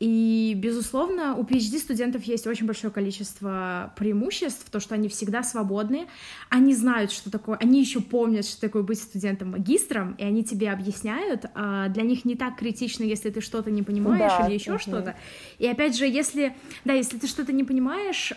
и, 0.00 0.54
безусловно, 0.56 1.36
у 1.36 1.42
PhD-студентов 1.42 2.24
есть 2.24 2.46
очень 2.46 2.64
большое 2.64 2.90
количество 2.90 3.92
преимуществ, 3.96 4.70
то, 4.70 4.80
что 4.80 4.94
они 4.94 5.10
всегда 5.10 5.42
свободны, 5.42 6.06
они 6.48 6.74
знают, 6.74 7.12
что 7.12 7.30
такое, 7.30 7.58
они 7.58 7.80
еще 7.80 8.00
помнят, 8.00 8.46
что 8.46 8.58
такое 8.62 8.82
быть 8.82 8.98
студентом-магистром, 8.98 10.14
и 10.14 10.24
они 10.24 10.42
тебе 10.42 10.72
объясняют, 10.72 11.44
а 11.54 11.88
для 11.88 12.02
них 12.02 12.24
не 12.24 12.34
так 12.34 12.56
критично, 12.56 13.04
если 13.04 13.28
ты 13.28 13.42
что-то 13.42 13.70
не 13.70 13.82
понимаешь 13.82 14.32
да, 14.38 14.46
или 14.46 14.54
еще 14.54 14.72
угу. 14.72 14.80
что-то. 14.80 15.16
И 15.58 15.66
опять 15.66 15.94
же, 15.94 16.06
если, 16.06 16.56
да, 16.86 16.94
если 16.94 17.18
ты 17.18 17.26
что-то 17.26 17.52
не 17.52 17.64
понимаешь, 17.64 18.32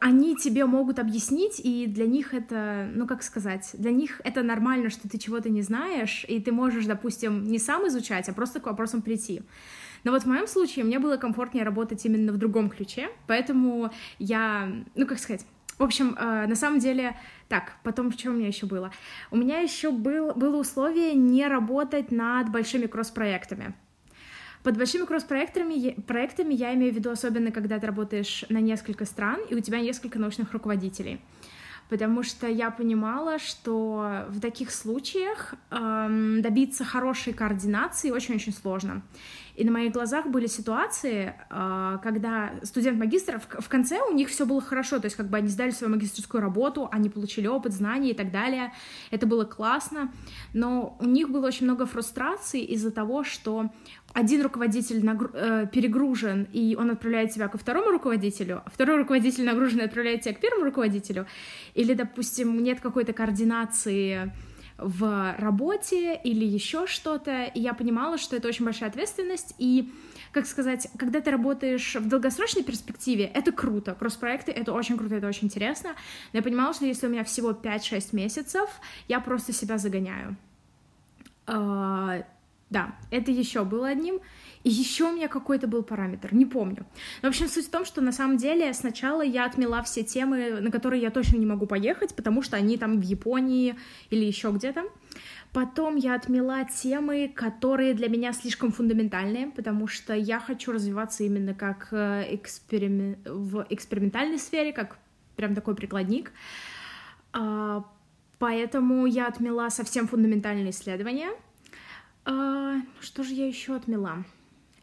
они 0.00 0.36
тебе 0.36 0.66
могут 0.66 0.98
объяснить, 0.98 1.60
и 1.60 1.86
для 1.86 2.06
них 2.06 2.34
это, 2.34 2.88
ну 2.92 3.06
как 3.06 3.22
сказать, 3.22 3.70
для 3.74 3.92
них 3.92 4.20
это 4.24 4.42
нормально, 4.42 4.90
что 4.90 5.08
ты 5.08 5.18
чего-то 5.18 5.48
не 5.48 5.62
знаешь, 5.62 6.24
и 6.28 6.40
ты 6.40 6.52
можешь, 6.52 6.86
допустим, 6.86 7.44
не 7.44 7.58
сам 7.58 7.86
изучать, 7.88 8.28
а 8.28 8.32
просто 8.32 8.60
к 8.60 8.66
вопросам 8.66 9.02
прийти. 9.02 9.42
Но 10.04 10.12
вот 10.12 10.22
в 10.22 10.26
моем 10.26 10.46
случае 10.46 10.84
мне 10.84 10.98
было 10.98 11.16
комфортнее 11.16 11.64
работать 11.64 12.04
именно 12.04 12.32
в 12.32 12.36
другом 12.36 12.70
ключе, 12.70 13.10
поэтому 13.26 13.90
я, 14.18 14.70
ну 14.94 15.06
как 15.06 15.18
сказать, 15.18 15.46
в 15.78 15.82
общем, 15.82 16.16
э, 16.18 16.46
на 16.46 16.54
самом 16.54 16.78
деле, 16.78 17.16
так, 17.48 17.76
потом 17.82 18.10
в 18.10 18.16
чем 18.16 18.34
у 18.34 18.36
меня 18.36 18.48
еще 18.48 18.66
было? 18.66 18.92
У 19.30 19.36
меня 19.36 19.60
еще 19.60 19.90
был, 19.90 20.32
было 20.34 20.56
условие 20.56 21.14
не 21.14 21.46
работать 21.46 22.10
над 22.10 22.50
большими 22.50 22.86
кросс-проектами. 22.86 23.74
Под 24.66 24.76
большими 24.76 25.04
кросс-проектами 25.04 25.92
проектами 26.08 26.52
я 26.52 26.74
имею 26.74 26.92
в 26.92 26.96
виду 26.96 27.10
особенно, 27.10 27.52
когда 27.52 27.78
ты 27.78 27.86
работаешь 27.86 28.44
на 28.48 28.58
несколько 28.58 29.04
стран, 29.04 29.38
и 29.48 29.54
у 29.54 29.60
тебя 29.60 29.78
несколько 29.78 30.18
научных 30.18 30.52
руководителей. 30.52 31.20
Потому 31.88 32.24
что 32.24 32.48
я 32.48 32.72
понимала, 32.72 33.38
что 33.38 34.24
в 34.28 34.40
таких 34.40 34.72
случаях 34.72 35.54
эм, 35.70 36.42
добиться 36.42 36.84
хорошей 36.84 37.32
координации 37.32 38.10
очень-очень 38.10 38.52
сложно. 38.52 39.02
И 39.56 39.64
на 39.64 39.72
моих 39.72 39.92
глазах 39.92 40.26
были 40.26 40.46
ситуации, 40.46 41.34
э, 41.48 41.98
когда 42.02 42.52
студент-магистр, 42.62 43.40
в 43.40 43.68
конце 43.68 44.00
у 44.02 44.12
них 44.12 44.28
все 44.28 44.44
было 44.44 44.60
хорошо, 44.60 44.98
то 44.98 45.06
есть 45.06 45.16
как 45.16 45.30
бы 45.30 45.38
они 45.38 45.48
сдали 45.48 45.70
свою 45.70 45.94
магистрскую 45.94 46.42
работу, 46.42 46.88
они 46.92 47.08
получили 47.08 47.46
опыт, 47.46 47.72
знания 47.72 48.10
и 48.10 48.14
так 48.14 48.30
далее, 48.30 48.72
это 49.10 49.26
было 49.26 49.44
классно, 49.44 50.12
но 50.52 50.96
у 51.00 51.06
них 51.06 51.30
было 51.30 51.46
очень 51.46 51.64
много 51.64 51.86
фрустраций 51.86 52.60
из-за 52.60 52.90
того, 52.90 53.24
что 53.24 53.70
один 54.16 54.40
руководитель 54.40 55.04
нагру... 55.04 55.28
э, 55.34 55.66
перегружен, 55.70 56.48
и 56.50 56.74
он 56.74 56.90
отправляет 56.90 57.32
тебя 57.32 57.48
ко 57.48 57.58
второму 57.58 57.90
руководителю, 57.90 58.62
а 58.64 58.70
второй 58.70 58.96
руководитель 58.96 59.44
нагружен 59.44 59.80
и 59.80 59.84
отправляет 59.84 60.22
тебя 60.22 60.32
к 60.32 60.40
первому 60.40 60.64
руководителю, 60.64 61.26
или, 61.74 61.92
допустим, 61.92 62.62
нет 62.62 62.80
какой-то 62.80 63.12
координации 63.12 64.32
в 64.78 65.34
работе 65.36 66.18
или 66.24 66.46
еще 66.46 66.86
что-то, 66.86 67.44
и 67.44 67.60
я 67.60 67.74
понимала, 67.74 68.16
что 68.16 68.36
это 68.36 68.48
очень 68.48 68.64
большая 68.64 68.88
ответственность, 68.88 69.54
и, 69.58 69.92
как 70.32 70.46
сказать, 70.46 70.88
когда 70.96 71.20
ты 71.20 71.30
работаешь 71.30 71.96
в 71.96 72.08
долгосрочной 72.08 72.62
перспективе, 72.62 73.30
это 73.34 73.52
круто, 73.52 73.94
кросс-проекты— 73.94 74.50
это 74.60 74.72
очень 74.72 74.96
круто, 74.96 75.16
это 75.16 75.28
очень 75.28 75.48
интересно, 75.48 75.90
но 76.32 76.38
я 76.38 76.42
понимала, 76.42 76.72
что 76.72 76.86
если 76.86 77.06
у 77.06 77.10
меня 77.10 77.22
всего 77.22 77.50
5-6 77.50 78.16
месяцев, 78.16 78.70
я 79.08 79.20
просто 79.20 79.52
себя 79.52 79.76
загоняю. 79.76 80.36
Да, 82.68 82.96
это 83.10 83.30
еще 83.30 83.64
было 83.64 83.88
одним. 83.88 84.20
И 84.64 84.70
еще 84.70 85.04
у 85.04 85.12
меня 85.12 85.28
какой-то 85.28 85.68
был 85.68 85.84
параметр, 85.84 86.34
не 86.34 86.44
помню. 86.44 86.84
В 87.22 87.26
общем, 87.26 87.46
суть 87.46 87.66
в 87.66 87.70
том, 87.70 87.84
что 87.84 88.00
на 88.00 88.10
самом 88.10 88.36
деле 88.36 88.72
сначала 88.74 89.22
я 89.22 89.44
отмела 89.44 89.80
все 89.84 90.02
темы, 90.02 90.60
на 90.60 90.72
которые 90.72 91.00
я 91.00 91.10
точно 91.10 91.36
не 91.36 91.46
могу 91.46 91.66
поехать, 91.66 92.16
потому 92.16 92.42
что 92.42 92.56
они 92.56 92.76
там 92.76 93.00
в 93.00 93.04
Японии 93.04 93.76
или 94.10 94.24
еще 94.24 94.50
где-то. 94.50 94.82
Потом 95.52 95.94
я 95.94 96.16
отмела 96.16 96.64
темы, 96.64 97.32
которые 97.32 97.94
для 97.94 98.08
меня 98.08 98.32
слишком 98.32 98.72
фундаментальные, 98.72 99.52
потому 99.52 99.86
что 99.86 100.12
я 100.14 100.40
хочу 100.40 100.72
развиваться 100.72 101.22
именно 101.22 101.54
как 101.54 101.88
э, 101.92 102.34
эксперим... 102.34 103.16
в 103.24 103.64
экспериментальной 103.70 104.38
сфере, 104.38 104.72
как 104.72 104.98
прям 105.36 105.54
такой 105.54 105.76
прикладник. 105.76 106.32
А, 107.32 107.84
поэтому 108.38 109.06
я 109.06 109.28
отмела 109.28 109.70
совсем 109.70 110.08
фундаментальные 110.08 110.70
исследования. 110.70 111.30
А, 112.26 112.80
что 113.00 113.22
же 113.22 113.34
я 113.34 113.46
еще 113.46 113.76
отмела? 113.76 114.24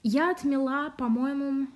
Я 0.02 0.32
отмела, 0.32 0.94
по-моему... 0.98 1.68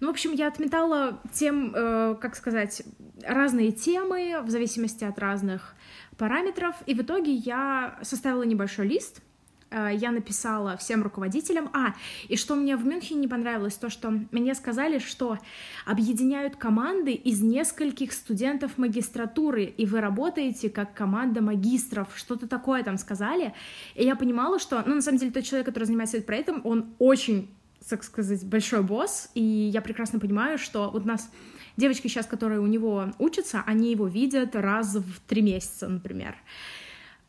Ну, 0.00 0.08
в 0.08 0.10
общем, 0.10 0.32
я 0.32 0.48
отметала 0.48 1.20
тем, 1.32 1.72
э, 1.74 2.16
как 2.20 2.36
сказать, 2.36 2.82
разные 3.22 3.72
темы 3.72 4.42
в 4.42 4.50
зависимости 4.50 5.02
от 5.04 5.18
разных 5.18 5.74
параметров, 6.18 6.76
и 6.84 6.94
в 6.94 7.00
итоге 7.00 7.32
я 7.32 7.98
составила 8.02 8.42
небольшой 8.42 8.86
лист, 8.86 9.22
я 9.70 10.10
написала 10.10 10.76
всем 10.76 11.02
руководителям. 11.02 11.70
А, 11.72 11.94
и 12.28 12.36
что 12.36 12.54
мне 12.54 12.76
в 12.76 12.84
Мюнхене 12.84 13.20
не 13.20 13.28
понравилось, 13.28 13.74
то, 13.74 13.90
что 13.90 14.10
мне 14.30 14.54
сказали, 14.54 14.98
что 14.98 15.38
объединяют 15.84 16.56
команды 16.56 17.12
из 17.12 17.40
нескольких 17.42 18.12
студентов 18.12 18.78
магистратуры, 18.78 19.64
и 19.64 19.86
вы 19.86 20.00
работаете 20.00 20.70
как 20.70 20.94
команда 20.94 21.40
магистров, 21.42 22.08
что-то 22.14 22.46
такое 22.46 22.82
там 22.82 22.98
сказали. 22.98 23.54
И 23.94 24.04
я 24.04 24.16
понимала, 24.16 24.58
что, 24.58 24.82
ну, 24.86 24.96
на 24.96 25.02
самом 25.02 25.18
деле, 25.18 25.32
тот 25.32 25.44
человек, 25.44 25.66
который 25.66 25.84
занимается 25.84 26.16
этим 26.16 26.26
проектом, 26.26 26.60
он 26.64 26.94
очень, 26.98 27.50
так 27.88 28.04
сказать, 28.04 28.44
большой 28.44 28.82
босс, 28.82 29.30
и 29.34 29.42
я 29.42 29.80
прекрасно 29.80 30.20
понимаю, 30.20 30.58
что 30.58 30.90
вот 30.90 31.04
у 31.04 31.06
нас 31.06 31.30
девочки 31.76 32.08
сейчас, 32.08 32.26
которые 32.26 32.60
у 32.60 32.66
него 32.66 33.12
учатся, 33.18 33.62
они 33.66 33.90
его 33.90 34.06
видят 34.06 34.54
раз 34.54 34.94
в 34.94 35.20
три 35.26 35.42
месяца, 35.42 35.88
например. 35.88 36.36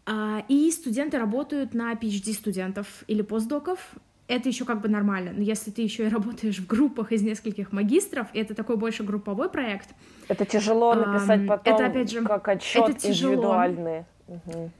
А, 0.05 0.43
и 0.47 0.69
студенты 0.71 1.17
работают 1.17 1.73
на 1.73 1.93
PhD 1.93 2.33
студентов 2.33 3.03
или 3.07 3.21
постдоков. 3.21 3.79
Это 4.27 4.49
еще 4.49 4.65
как 4.65 4.81
бы 4.81 4.89
нормально. 4.89 5.31
Но 5.35 5.41
если 5.41 5.71
ты 5.71 5.81
еще 5.81 6.05
и 6.05 6.09
работаешь 6.09 6.59
в 6.59 6.67
группах 6.67 7.11
из 7.11 7.21
нескольких 7.21 7.71
магистров, 7.71 8.27
и 8.33 8.39
это 8.39 8.55
такой 8.55 8.77
больше 8.77 9.03
групповой 9.03 9.49
проект. 9.49 9.89
Это 10.27 10.45
тяжело 10.45 10.93
написать 10.93 11.47
потом 11.47 11.73
это, 11.75 11.85
опять 11.85 12.11
же, 12.11 12.21
как 12.21 12.47
отчет 12.47 12.89
это 12.89 12.99
тяжело. 12.99 13.33
индивидуальный. 13.33 14.05
Угу. 14.27 14.71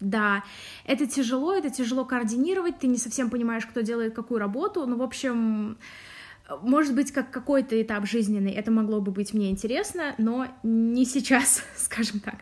Да, 0.00 0.44
это 0.84 1.06
тяжело, 1.06 1.52
это 1.52 1.70
тяжело 1.70 2.04
координировать, 2.04 2.78
ты 2.78 2.86
не 2.86 2.98
совсем 2.98 3.30
понимаешь, 3.30 3.66
кто 3.66 3.80
делает 3.80 4.14
какую 4.14 4.38
работу, 4.38 4.86
ну, 4.86 4.96
в 4.96 5.02
общем, 5.02 5.76
может 6.62 6.94
быть, 6.94 7.10
как 7.10 7.32
какой-то 7.32 7.80
этап 7.80 8.06
жизненный 8.06 8.52
это 8.52 8.70
могло 8.70 9.00
бы 9.00 9.10
быть 9.10 9.34
мне 9.34 9.50
интересно, 9.50 10.14
но 10.18 10.46
не 10.62 11.04
сейчас, 11.04 11.64
скажем 11.76 12.20
так. 12.20 12.36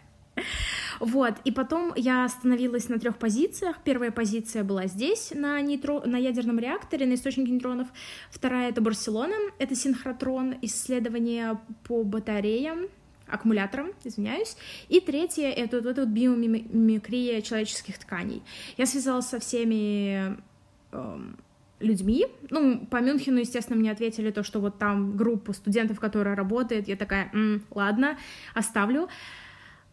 Вот, 1.00 1.35
и 1.45 1.50
потом 1.50 1.93
я 1.97 2.25
остановилась 2.25 2.88
на 2.88 2.99
трех 2.99 3.19
позициях. 3.19 3.76
Первая 3.85 4.11
позиция 4.11 4.65
была 4.65 4.87
здесь, 4.87 5.33
на, 5.35 5.61
нейтро... 5.61 6.00
на 6.05 6.17
ядерном 6.17 6.59
реакторе, 6.59 7.07
на 7.07 7.15
источнике 7.15 7.50
нейтронов. 7.50 7.88
Вторая— 8.31 8.69
это 8.71 8.81
Барселона, 8.81 9.35
это 9.59 9.75
синхротрон, 9.75 10.55
исследование 10.62 11.59
по 11.85 12.03
батареям, 12.03 12.88
аккумуляторам, 13.29 13.93
извиняюсь. 14.05 14.57
И 14.88 15.00
третье— 15.00 15.50
это 15.57 15.79
вот 15.79 15.87
эта 15.87 16.03
вот 16.03 16.11
биомимикрия 16.11 17.41
человеческих 17.43 17.99
тканей. 17.99 18.43
Я 18.76 18.87
связалась 18.87 19.26
со 19.26 19.41
всеми 19.41 20.37
э, 20.93 21.19
людьми. 21.81 22.26
Ну, 22.50 22.87
по 22.87 23.00
Мюнхену, 23.00 23.38
естественно, 23.38 23.79
мне 23.79 23.91
ответили 23.91 24.31
то, 24.31 24.43
что 24.43 24.61
вот 24.61 24.79
там 24.79 25.17
группа 25.17 25.53
студентов, 25.53 26.00
которая 26.00 26.35
работает. 26.35 26.89
Я 26.89 26.97
такая, 26.97 27.30
М, 27.32 27.65
ладно, 27.71 28.17
оставлю. 28.54 29.09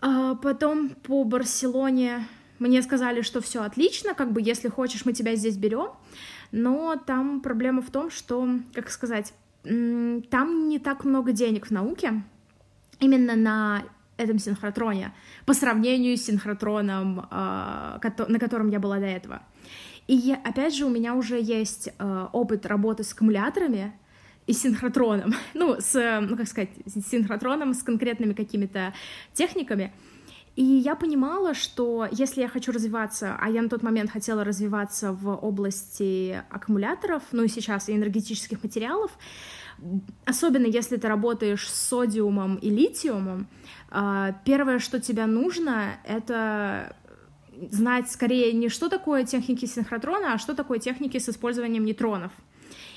А 0.05 0.35
потом 0.35 0.89
по 0.89 1.23
Барселоне 1.23 2.27
мне 2.59 2.81
сказали, 2.81 3.21
что 3.21 3.39
все 3.39 3.63
отлично, 3.63 4.13
как 4.13 4.33
бы 4.33 4.41
если 4.41 4.67
хочешь, 4.67 5.05
мы 5.05 5.13
тебя 5.13 5.35
здесь 5.35 5.55
берем. 5.55 5.91
Но 6.51 6.97
там 6.97 7.39
проблема 7.39 7.81
в 7.81 7.89
том, 7.89 8.11
что, 8.11 8.45
как 8.73 8.89
сказать, 8.89 9.33
там 9.63 10.67
не 10.67 10.77
так 10.79 11.05
много 11.05 11.31
денег 11.31 11.67
в 11.67 11.71
науке, 11.71 12.21
именно 12.99 13.37
на 13.37 13.83
этом 14.17 14.39
синхротроне, 14.39 15.13
по 15.45 15.53
сравнению 15.53 16.17
с 16.17 16.23
синхротроном, 16.23 17.25
а, 17.31 18.01
на 18.27 18.39
котором 18.39 18.71
я 18.71 18.81
была 18.81 18.99
до 18.99 19.05
этого. 19.05 19.41
И 20.09 20.35
опять 20.43 20.75
же, 20.75 20.85
у 20.85 20.89
меня 20.89 21.15
уже 21.15 21.39
есть 21.41 21.89
а, 21.97 22.29
опыт 22.33 22.65
работы 22.65 23.05
с 23.05 23.13
аккумуляторами, 23.13 23.93
и 24.47 24.53
синхротроном, 24.53 25.33
ну, 25.53 25.77
с, 25.79 26.19
ну, 26.21 26.37
как 26.37 26.47
сказать, 26.47 26.69
с 26.85 27.09
синхротроном, 27.09 27.73
с 27.73 27.83
конкретными 27.83 28.33
какими-то 28.33 28.93
техниками. 29.33 29.93
И 30.55 30.63
я 30.63 30.95
понимала, 30.95 31.55
что 31.55 32.07
если 32.11 32.41
я 32.41 32.47
хочу 32.47 32.71
развиваться, 32.71 33.35
а 33.39 33.49
я 33.49 33.63
на 33.63 33.69
тот 33.69 33.81
момент 33.81 34.11
хотела 34.11 34.43
развиваться 34.43 35.11
в 35.11 35.35
области 35.35 36.43
аккумуляторов, 36.49 37.23
ну 37.31 37.43
и 37.43 37.47
сейчас 37.47 37.89
и 37.89 37.95
энергетических 37.95 38.61
материалов, 38.61 39.11
особенно 40.25 40.67
если 40.67 40.97
ты 40.97 41.07
работаешь 41.07 41.67
с 41.67 41.87
содиумом 41.87 42.57
и 42.57 42.69
литиумом, 42.69 43.47
а, 43.89 44.33
первое, 44.45 44.77
что 44.77 44.99
тебе 44.99 45.25
нужно, 45.25 45.97
это 46.05 46.95
знать 47.71 48.11
скорее 48.11 48.53
не 48.53 48.69
что 48.69 48.89
такое 48.89 49.25
техники 49.25 49.65
синхротрона, 49.65 50.33
а 50.33 50.37
что 50.37 50.53
такое 50.53 50.77
техники 50.77 51.17
с 51.17 51.29
использованием 51.29 51.83
нейтронов. 51.83 52.31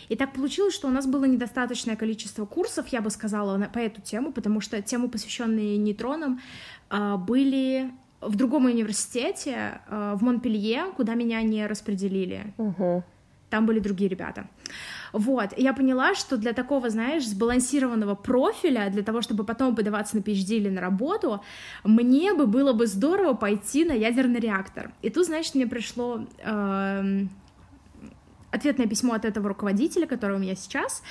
И 0.08 0.16
так 0.16 0.32
получилось, 0.32 0.74
что 0.74 0.88
у 0.88 0.90
нас 0.90 1.06
было 1.06 1.24
недостаточное 1.24 1.96
количество 1.96 2.46
курсов, 2.46 2.88
я 2.88 3.00
бы 3.00 3.10
сказала, 3.10 3.58
по 3.72 3.78
эту 3.78 4.00
тему, 4.00 4.32
потому 4.32 4.60
что 4.60 4.80
темы, 4.82 5.08
посвященные 5.08 5.76
нейтронам, 5.76 6.40
а, 6.88 7.16
были 7.16 7.90
в 8.20 8.36
другом 8.36 8.66
университете, 8.66 9.80
а, 9.88 10.14
в 10.14 10.22
Монпелье, 10.22 10.92
куда 10.96 11.14
меня 11.14 11.42
не 11.42 11.66
распределили. 11.66 12.54
Угу. 12.58 13.04
Там 13.50 13.66
были 13.66 13.78
другие 13.78 14.10
ребята. 14.10 14.48
Вот, 15.12 15.50
я 15.56 15.72
поняла, 15.72 16.14
что 16.14 16.36
для 16.36 16.52
такого, 16.52 16.90
знаешь, 16.90 17.26
сбалансированного 17.26 18.16
профиля, 18.16 18.90
для 18.90 19.02
того, 19.02 19.22
чтобы 19.22 19.44
потом 19.44 19.76
подаваться 19.76 20.16
на 20.16 20.20
PhD 20.20 20.56
или 20.56 20.68
на 20.68 20.80
работу, 20.80 21.42
мне 21.84 22.34
бы 22.34 22.46
было 22.46 22.72
бы 22.72 22.86
здорово 22.86 23.34
пойти 23.34 23.84
на 23.84 23.92
ядерный 23.92 24.40
реактор. 24.40 24.90
И 25.02 25.10
тут, 25.10 25.26
значит, 25.26 25.54
мне 25.54 25.66
пришло 25.66 26.26
э, 26.44 27.26
ответное 28.56 28.86
письмо 28.86 29.14
от 29.14 29.24
этого 29.24 29.48
руководителя, 29.48 30.06
который 30.06 30.36
у 30.36 30.40
меня 30.40 30.54
сейчас, 30.54 31.02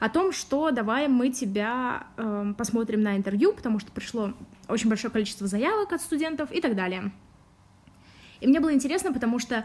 о 0.00 0.08
том, 0.08 0.32
что 0.32 0.70
давай 0.70 1.08
мы 1.08 1.30
тебя 1.30 2.06
э, 2.16 2.54
посмотрим 2.58 3.02
на 3.02 3.16
интервью, 3.16 3.52
потому 3.52 3.78
что 3.78 3.92
пришло 3.92 4.32
очень 4.68 4.88
большое 4.88 5.12
количество 5.12 5.46
заявок 5.46 5.92
от 5.92 6.00
студентов 6.00 6.50
и 6.52 6.60
так 6.60 6.74
далее. 6.74 7.12
И 8.40 8.46
мне 8.46 8.60
было 8.60 8.74
интересно, 8.74 9.12
потому 9.12 9.38
что 9.38 9.64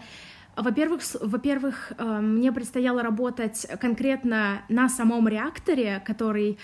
во-первых, 0.56 1.02
во-первых, 1.22 1.94
э, 1.98 2.20
мне 2.22 2.52
предстояло 2.52 3.02
работать 3.02 3.66
конкретно 3.80 4.62
на 4.70 4.90
самом 4.90 5.28
реакторе, 5.28 6.02
который 6.06 6.58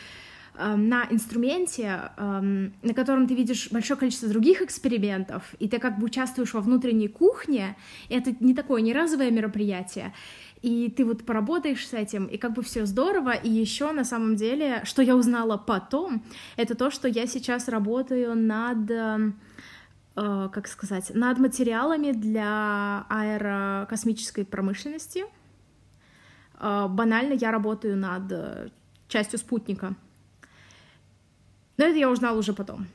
э, 0.57 0.75
на 0.75 1.07
инструменте, 1.09 2.11
э, 2.17 2.69
на 2.81 2.93
котором 2.93 3.27
ты 3.27 3.35
видишь 3.35 3.69
большое 3.71 3.97
количество 3.97 4.27
других 4.27 4.61
экспериментов, 4.61 5.43
и 5.59 5.67
ты 5.67 5.79
как 5.79 5.99
бы 5.99 6.05
участвуешь 6.05 6.53
во 6.53 6.61
внутренней 6.61 7.07
кухне, 7.07 7.77
и 8.09 8.15
это 8.15 8.35
не 8.39 8.53
такое 8.53 8.81
не 8.81 8.93
разовое 8.93 9.31
мероприятие, 9.31 10.13
и 10.65 10.89
ты 10.89 11.05
вот 11.05 11.23
поработаешь 11.23 11.87
с 11.87 11.93
этим, 11.93 12.25
и 12.25 12.37
как 12.37 12.53
бы 12.53 12.63
все 12.63 12.87
здорово, 12.87 13.33
и 13.33 13.49
еще 13.49 13.91
на 13.91 14.03
самом 14.03 14.35
деле, 14.35 14.81
что 14.83 15.03
я 15.03 15.15
узнала 15.15 15.57
потом, 15.57 16.23
это 16.57 16.73
то, 16.73 16.89
что 16.89 17.07
я 17.07 17.27
сейчас 17.27 17.67
работаю 17.67 18.35
над 18.35 18.89
э, 18.89 19.31
как 20.15 20.67
сказать, 20.67 21.11
над 21.13 21.37
материалами 21.37 22.13
для 22.13 23.05
аэрокосмической 23.09 24.43
промышленности. 24.43 25.25
Э, 26.59 26.87
банально 26.89 27.33
я 27.33 27.51
работаю 27.51 27.95
над 27.95 28.71
частью 29.07 29.37
спутника. 29.37 29.93
Но 31.77 31.85
это 31.85 31.99
я 31.99 32.09
узнала 32.09 32.39
уже 32.39 32.53
потом. 32.53 32.87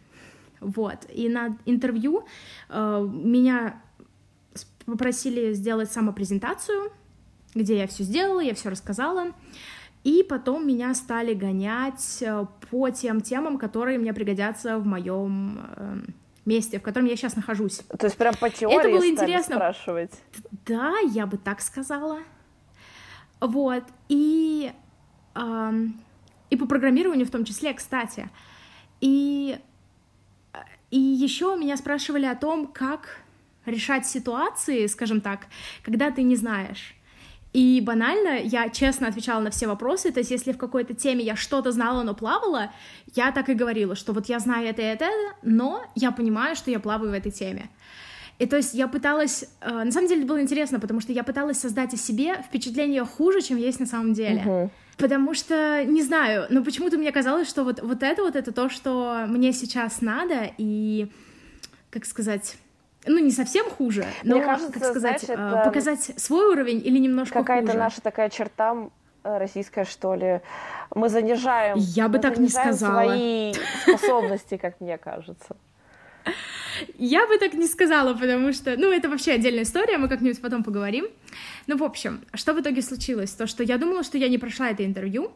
Вот. 0.59 1.07
И 1.15 1.29
на 1.29 1.57
интервью 1.67 2.25
э, 2.69 3.09
меня 3.13 3.81
попросили 4.87 5.53
сделать 5.53 5.93
самопрезентацию, 5.93 6.91
где 7.55 7.79
я 7.79 7.87
все 7.87 8.03
сделала, 8.03 8.41
я 8.41 8.55
все 8.55 8.71
рассказала. 8.71 9.33
И 10.03 10.23
потом 10.23 10.67
меня 10.67 10.95
стали 10.95 11.35
гонять 11.35 12.23
э, 12.23 12.47
по 12.71 12.89
тем 12.91 13.21
темам, 13.21 13.59
которые 13.59 13.99
мне 13.99 14.15
пригодятся 14.15 14.79
в 14.79 14.87
моем 14.87 15.61
э, 15.77 15.99
месте, 16.47 16.79
в 16.79 16.83
котором 16.83 17.07
я 17.07 17.17
сейчас 17.17 17.37
нахожусь. 17.37 17.83
То 17.99 18.07
есть 18.07 18.17
прям 18.17 18.35
по 18.35 18.49
теории 18.49 18.79
Это 18.79 18.89
было 18.89 19.07
интересно. 19.07 19.57
спрашивать? 19.57 20.13
Да, 20.65 20.95
я 21.13 21.27
бы 21.27 21.37
так 21.37 21.61
сказала. 21.61 22.21
Вот, 23.41 23.85
и, 24.09 24.73
ам, 25.35 26.01
и 26.49 26.57
по 26.57 26.67
программированию 26.67 27.27
в 27.27 27.31
том 27.31 27.45
числе, 27.45 27.75
кстати. 27.75 28.31
И, 29.01 29.59
и 30.91 30.99
еще 30.99 31.57
меня 31.59 31.77
спрашивали 31.77 32.27
о 32.27 32.37
том, 32.37 32.67
как 32.67 33.19
решать 33.67 34.07
ситуации, 34.07 34.87
скажем 34.87 35.21
так, 35.21 35.47
когда 35.83 36.11
ты 36.11 36.23
не 36.23 36.37
знаешь. 36.37 36.95
И 37.53 37.81
банально, 37.81 38.39
я 38.43 38.69
честно 38.69 39.09
отвечала 39.09 39.41
на 39.41 39.51
все 39.51 39.67
вопросы, 39.67 40.13
то 40.13 40.21
есть 40.21 40.31
если 40.31 40.53
в 40.53 40.59
какой-то 40.59 40.95
теме 40.95 41.25
я 41.25 41.35
что-то 41.35 41.73
знала, 41.73 42.05
но 42.05 42.15
плавала, 42.15 42.71
я 43.17 43.33
так 43.33 43.49
и 43.49 43.55
говорила, 43.55 43.97
что 43.97 44.13
вот 44.13 44.27
я 44.27 44.39
знаю 44.39 44.69
это 44.69 44.83
и 44.83 44.85
это, 44.85 45.09
но 45.43 45.85
я 45.97 46.13
понимаю, 46.13 46.55
что 46.55 46.71
я 46.71 46.79
плаваю 46.79 47.11
в 47.11 47.15
этой 47.15 47.33
теме. 47.33 47.69
И 48.39 48.47
то 48.47 48.57
есть 48.57 48.73
я 48.73 48.89
пыталась... 48.89 49.45
э, 49.61 49.85
на 49.85 49.91
самом 49.91 50.09
деле 50.09 50.21
это 50.21 50.29
было 50.29 50.41
интересно, 50.41 50.81
потому 50.81 51.01
что 51.01 51.13
я 51.13 51.25
пыталась 51.25 51.59
создать 51.59 51.93
о 51.93 51.97
себе 51.97 52.43
впечатление 52.43 53.05
хуже, 53.05 53.43
чем 53.43 53.59
есть 53.59 53.81
на 53.81 53.87
самом 53.87 54.15
деле. 54.15 54.43
Мгм. 54.43 54.71
Потому 54.97 55.35
что, 55.35 55.85
не 55.85 56.03
знаю, 56.03 56.47
но 56.51 56.63
почему-то 56.63 56.99
мне 56.99 57.11
казалось, 57.11 57.49
что 57.49 57.65
вот, 57.65 57.83
вот 57.83 58.03
это 58.03 58.23
вот 58.23 58.37
это 58.37 58.53
то, 58.53 58.69
что 58.69 59.25
мне 59.29 59.53
сейчас 59.53 60.01
надо, 60.03 60.51
и, 60.57 61.11
как 61.91 62.07
сказать, 62.07 62.57
ну, 63.07 63.19
не 63.19 63.31
совсем 63.31 63.69
хуже, 63.71 64.05
но, 64.23 64.37
Мне 64.37 64.45
кажется, 64.45 64.73
как 64.73 64.85
сказать, 64.85 65.23
знаешь, 65.23 65.63
э, 65.63 65.65
показать 65.65 66.13
свой 66.17 66.53
уровень 66.53 66.83
или 66.85 66.99
немножко 66.99 67.35
Какая-то 67.41 67.69
хуже. 67.69 67.79
наша 67.79 68.01
такая 68.01 68.29
черта 68.29 68.77
э, 69.25 69.39
российская, 69.39 69.85
что 69.85 70.15
ли. 70.15 70.41
Мы 70.95 71.09
занижаем, 71.09 71.77
Я 71.79 72.09
бы 72.09 72.19
так 72.19 72.39
не 72.39 72.49
сказала. 72.49 73.05
свои 73.05 73.55
способности, 73.83 74.57
как 74.57 74.81
мне 74.81 74.99
кажется. 74.99 75.57
Я 76.99 77.27
бы 77.27 77.39
так 77.39 77.55
не 77.55 77.67
сказала, 77.67 78.15
потому 78.15 78.53
что, 78.53 78.77
ну, 78.77 78.91
это 78.91 79.09
вообще 79.09 79.33
отдельная 79.33 79.65
история, 79.65 79.99
мы 79.99 80.09
как-нибудь 80.09 80.41
потом 80.41 80.63
поговорим. 80.65 81.07
Ну, 81.67 81.77
в 81.77 81.83
общем, 81.83 82.21
что 82.35 82.55
в 82.55 82.61
итоге 82.61 82.83
случилось? 82.83 83.31
То, 83.33 83.47
что 83.47 83.63
я 83.63 83.77
думала, 83.79 84.03
что 84.03 84.19
я 84.19 84.29
не 84.29 84.39
прошла 84.39 84.71
это 84.71 84.85
интервью, 84.85 85.33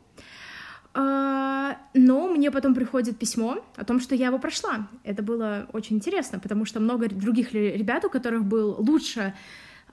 но 0.95 2.29
мне 2.29 2.51
потом 2.51 2.75
приходит 2.75 3.19
письмо 3.19 3.65
о 3.77 3.85
том, 3.85 4.01
что 4.01 4.15
я 4.15 4.27
его 4.27 4.39
прошла. 4.39 4.89
Это 5.03 5.23
было 5.23 5.67
очень 5.73 5.97
интересно, 5.97 6.39
потому 6.39 6.65
что 6.65 6.79
много 6.81 7.09
других 7.09 7.53
ребят, 7.53 8.05
у 8.05 8.11
которых 8.11 8.45
был 8.45 8.77
лучше 8.79 9.35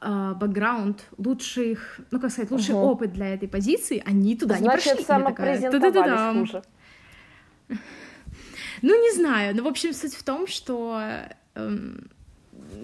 а, 0.04 0.34
бэкграунд, 0.34 1.06
лучших, 1.18 2.00
ну, 2.10 2.20
как 2.20 2.32
сказать, 2.32 2.50
лучший 2.50 2.74
Мгм. 2.74 2.84
опыт 2.84 3.14
для 3.14 3.34
этой 3.36 3.48
позиции, 3.48 4.02
они 4.04 4.36
туда 4.36 4.58
не 4.58 4.64
Значит, 4.64 4.84
прошли. 4.84 5.06
Я 5.08 5.20
такая, 5.20 5.60
самопрезентовались 5.62 6.40
хуже. 6.40 6.64
Ну, 8.82 9.00
не 9.00 9.16
знаю. 9.16 9.56
Ну, 9.56 9.64
в 9.64 9.68
общем, 9.68 9.94
суть 9.94 10.16
в 10.16 10.24
том, 10.24 10.48
что 10.48 11.00
эм, 11.54 12.10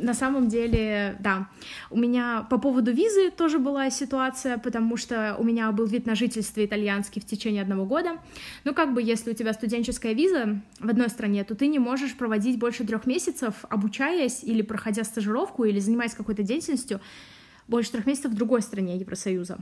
на 0.02 0.14
самом 0.14 0.48
деле, 0.48 1.16
да, 1.20 1.50
у 1.90 1.98
меня 1.98 2.46
по 2.50 2.58
поводу 2.58 2.92
визы 2.92 3.32
тоже 3.32 3.60
была 3.60 3.90
ситуация, 3.90 4.58
потому 4.58 4.98
что 4.98 5.36
у 5.40 5.44
меня 5.44 5.72
был 5.72 5.86
вид 5.86 6.06
на 6.06 6.16
жительство 6.16 6.64
итальянский 6.64 7.22
в 7.22 7.26
течение 7.26 7.62
одного 7.62 7.86
года. 7.86 8.18
Ну, 8.64 8.74
как 8.74 8.94
бы, 8.94 9.02
если 9.02 9.32
у 9.32 9.34
тебя 9.34 9.54
студенческая 9.54 10.14
виза 10.14 10.62
в 10.80 10.90
одной 10.90 11.10
стране, 11.10 11.44
то 11.44 11.56
ты 11.56 11.68
не 11.68 11.80
можешь 11.80 12.16
проводить 12.16 12.60
больше 12.60 12.86
трех 12.86 13.06
месяцев, 13.06 13.66
обучаясь 13.70 14.44
или 14.44 14.62
проходя 14.62 15.04
стажировку, 15.04 15.64
или 15.64 15.80
занимаясь 15.80 16.14
какой-то 16.14 16.44
деятельностью 16.44 17.02
больше 17.68 17.92
трех 17.92 18.06
месяцев 18.06 18.32
в 18.32 18.36
другой 18.36 18.62
стране 18.62 18.98
Евросоюза. 18.98 19.58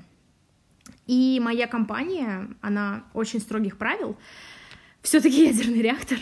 И 1.08 1.40
моя 1.44 1.68
компания, 1.68 2.50
она 2.62 3.04
очень 3.14 3.40
строгих 3.40 3.78
правил, 3.78 4.18
все-таки 5.02 5.46
ядерный 5.46 5.82
реактор. 5.82 6.18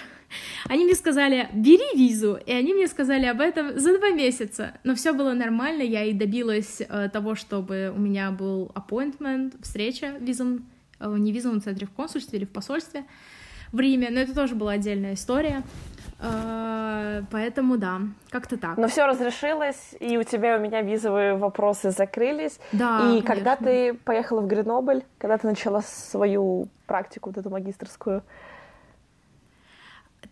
Они 0.70 0.86
мне 0.86 0.96
сказали, 0.96 1.50
бери 1.54 1.98
визу, 1.98 2.38
и 2.46 2.52
они 2.52 2.74
мне 2.74 2.88
сказали 2.88 3.26
об 3.26 3.42
этом 3.42 3.78
за 3.78 3.98
два 3.98 4.10
месяца. 4.10 4.74
Но 4.84 4.96
все 4.96 5.14
было 5.14 5.34
нормально, 5.34 5.82
я 5.82 6.04
и 6.04 6.14
добилась 6.14 6.82
э, 6.82 7.10
того, 7.10 7.36
чтобы 7.36 7.94
у 7.96 8.00
меня 8.00 8.32
был 8.32 8.72
appointment, 8.76 9.54
встреча 9.62 10.16
в 10.20 10.24
визом, 10.24 10.66
э, 11.00 11.16
не 11.18 11.32
в 11.32 11.36
визовом 11.36 11.62
центре, 11.62 11.88
в 11.88 11.92
консульстве 11.92 12.40
или 12.40 12.46
в 12.46 12.50
посольстве 12.50 13.06
в 13.74 13.80
Риме, 13.80 14.10
но 14.12 14.20
это 14.20 14.34
тоже 14.34 14.56
была 14.56 14.74
отдельная 14.74 15.16
история. 15.16 15.64
Э, 16.20 17.24
поэтому 17.32 17.78
да, 17.78 18.02
как-то 18.30 18.58
так. 18.58 18.78
Но 18.78 18.88
все 18.88 19.06
разрешилось, 19.06 19.96
и 20.00 20.18
у 20.18 20.24
тебя 20.24 20.56
и 20.56 20.60
у 20.60 20.62
меня 20.62 20.82
визовые 20.82 21.36
вопросы 21.36 21.92
закрылись. 21.92 22.60
Да, 22.72 23.12
и 23.12 23.22
когда 23.22 23.58
конечно. 23.58 23.66
ты 23.66 23.94
поехала 24.06 24.42
в 24.42 24.48
Гренобль, 24.48 25.04
когда 25.18 25.38
ты 25.38 25.48
начала 25.48 25.82
свою 25.82 26.70
практику, 26.86 27.30
вот 27.30 27.38
эту 27.38 27.50
магистрскую, 27.50 28.24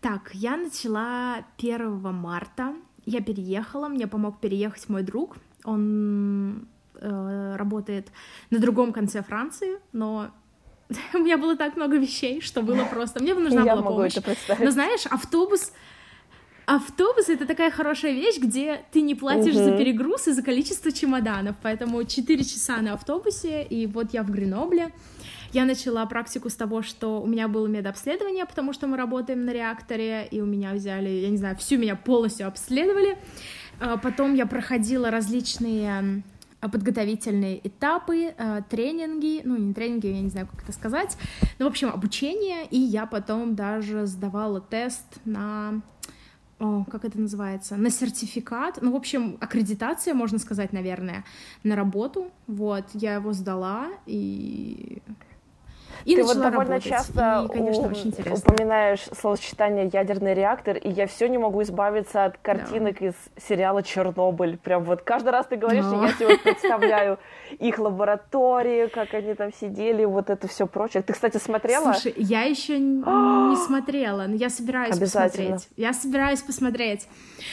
Так, 0.02 0.30
я 0.34 0.56
начала 0.56 1.44
1 1.58 2.00
марта. 2.12 2.74
Я 3.06 3.20
переехала, 3.20 3.88
мне 3.88 4.08
помог 4.08 4.40
переехать 4.40 4.88
мой 4.88 5.02
друг. 5.04 5.36
Он 5.64 6.66
э, 6.96 7.54
работает 7.56 8.08
на 8.50 8.58
другом 8.58 8.92
конце 8.92 9.22
Франции, 9.22 9.78
но 9.92 10.30
у 11.14 11.18
меня 11.18 11.38
было 11.38 11.56
так 11.56 11.76
много 11.76 11.98
вещей, 11.98 12.40
что 12.40 12.62
было 12.62 12.84
просто... 12.84 13.22
Мне 13.22 13.32
бы 13.34 13.40
нужна 13.40 13.62
я 13.62 13.76
была 13.76 13.90
помощь. 13.90 14.16
Но 14.58 14.70
знаешь, 14.72 15.06
автобус... 15.06 15.72
Автобус— 16.64 17.28
это 17.28 17.46
такая 17.46 17.70
хорошая 17.70 18.12
вещь, 18.12 18.38
где 18.38 18.84
ты 18.92 19.02
не 19.02 19.14
платишь 19.14 19.54
за 19.54 19.70
Мгм. 19.70 19.78
перегруз 19.78 20.28
и 20.28 20.32
за 20.32 20.42
количество 20.42 20.92
чемоданов. 20.92 21.56
Поэтому 21.62 22.04
4 22.04 22.44
часа 22.44 22.78
на 22.78 22.94
автобусе, 22.94 23.62
и 23.62 23.86
вот 23.86 24.12
я 24.12 24.22
в 24.22 24.30
Гренобле. 24.30 24.92
Я 25.52 25.66
начала 25.66 26.06
практику 26.06 26.48
с 26.48 26.54
того, 26.54 26.80
что 26.80 27.20
у 27.20 27.26
меня 27.26 27.46
было 27.46 27.66
медобследование, 27.66 28.46
потому 28.46 28.72
что 28.72 28.86
мы 28.86 28.96
работаем 28.96 29.44
на 29.44 29.50
реакторе, 29.50 30.26
и 30.30 30.40
у 30.40 30.46
меня 30.46 30.72
взяли, 30.72 31.10
я 31.10 31.28
не 31.28 31.36
знаю, 31.36 31.56
всю 31.56 31.76
меня 31.76 31.94
полностью 31.94 32.46
обследовали. 32.46 33.18
А 33.78 33.98
Потом 33.98 34.34
я 34.34 34.46
проходила 34.46 35.10
различные 35.10 36.22
подготовительные 36.60 37.66
этапы, 37.66 38.34
э, 38.36 38.62
тренинги, 38.70 39.42
ну 39.44 39.56
не 39.56 39.74
тренинги, 39.74 40.06
я 40.06 40.20
не 40.20 40.30
знаю, 40.30 40.46
как 40.46 40.62
это 40.62 40.72
сказать, 40.72 41.18
ну, 41.58 41.66
в 41.66 41.68
общем, 41.68 41.88
обучение, 41.88 42.66
и 42.66 42.78
я 42.78 43.04
потом 43.04 43.56
даже 43.56 44.06
сдавала 44.06 44.60
тест 44.60 45.18
на 45.24 45.82
о, 46.60 46.84
как 46.84 47.04
это 47.04 47.20
называется, 47.20 47.76
на 47.76 47.90
сертификат, 47.90 48.78
ну, 48.80 48.92
в 48.92 48.94
общем, 48.94 49.36
аккредитация, 49.40 50.14
можно 50.14 50.38
сказать, 50.38 50.72
наверное, 50.72 51.24
на 51.64 51.74
работу, 51.74 52.30
вот, 52.46 52.84
я 52.94 53.14
его 53.14 53.32
сдала, 53.32 53.88
и... 54.06 55.02
И 56.04 56.16
ты 56.16 56.22
вот 56.24 56.36
довольно 56.36 56.58
работать. 56.60 56.84
часто 56.84 57.46
и, 57.48 57.52
конечно, 57.52 57.82
у- 57.84 57.90
очень 57.90 58.06
интересно. 58.08 58.52
упоминаешь 58.52 59.00
словосочетание 59.18 59.88
ядерный 59.92 60.34
реактор, 60.34 60.76
и 60.76 60.88
я 60.90 61.06
все 61.06 61.28
не 61.28 61.38
могу 61.38 61.62
избавиться 61.62 62.24
от 62.24 62.36
картинок 62.38 63.00
из 63.02 63.14
сериала 63.48 63.82
Чернобыль. 63.82 64.58
Прям 64.58 64.84
вот 64.84 65.02
каждый 65.02 65.30
раз 65.30 65.46
ты 65.46 65.56
говоришь, 65.56 65.84
и 65.84 65.90
Да. 65.90 66.06
я 66.06 66.12
себе 66.12 66.38
представляю 66.38 67.18
их 67.58 67.78
лаборатории, 67.78 68.86
как 68.88 69.14
они 69.14 69.34
там 69.34 69.52
сидели, 69.52 70.04
вот 70.04 70.30
это 70.30 70.48
все 70.48 70.66
прочее. 70.66 71.02
Ты, 71.02 71.12
кстати, 71.12 71.36
смотрела? 71.38 71.92
Слушай, 71.92 72.14
я 72.16 72.42
еще 72.42 72.78
не 72.78 73.56
смотрела, 73.66 74.26
но 74.26 74.34
я 74.34 74.48
собираюсь 74.50 74.98
посмотреть. 74.98 75.68
Я 75.76 75.92
собираюсь 75.92 76.40
посмотреть. 76.42 77.08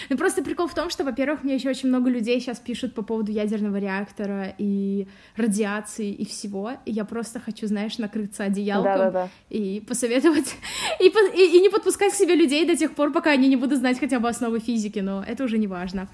Ну 0.10 0.18
просто 0.18 0.44
прикол 0.44 0.68
в 0.68 0.74
том, 0.74 0.90
что, 0.90 1.04
во-первых, 1.04 1.44
мне 1.44 1.56
еще 1.56 1.70
очень 1.70 1.90
много 1.90 2.10
людей 2.10 2.40
сейчас 2.40 2.60
пишут 2.60 2.94
по 2.94 3.02
поводу 3.02 3.32
ядерного 3.32 3.78
реактора 3.78 4.54
и 4.58 5.08
радиации 5.36 6.12
и 6.12 6.26
всего. 6.26 6.72
И 6.86 6.92
я 6.92 7.06
просто 7.06 7.40
хочу, 7.40 7.68
знаешь, 7.68 7.98
накрыться 8.30 8.44
одеялком 8.44 8.84
Да-да-да. 8.94 9.30
и 9.50 9.82
посоветовать 9.88 10.56
и, 11.00 11.06
и- 11.08 11.58
и 11.58 11.62
не 11.62 11.70
подпускать 11.70 12.14
к 12.14 12.16
себе 12.16 12.36
людей 12.36 12.66
до 12.66 12.76
тех 12.76 12.94
пор, 12.96 13.12
пока 13.12 13.32
они 13.32 13.48
не 13.48 13.56
будут 13.56 13.80
знать 13.80 14.00
хотя 14.00 14.20
бы 14.20 14.30
основы 14.30 14.60
физики, 14.60 15.00
но 15.00 15.24
это 15.28 15.44
уже 15.44 15.58
не 15.58 15.68
важно. 15.68 16.08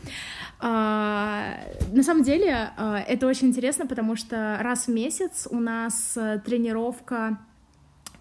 А, 0.59 1.57
на 1.91 2.03
самом 2.03 2.23
деле 2.23 2.69
а, 2.77 2.99
это 3.07 3.27
очень 3.27 3.47
интересно, 3.49 3.85
потому 3.87 4.15
что 4.15 4.57
раз 4.61 4.87
в 4.87 4.91
месяц 4.93 5.47
у 5.51 5.59
нас 5.59 6.17
э, 6.17 6.39
тренировка 6.45 7.37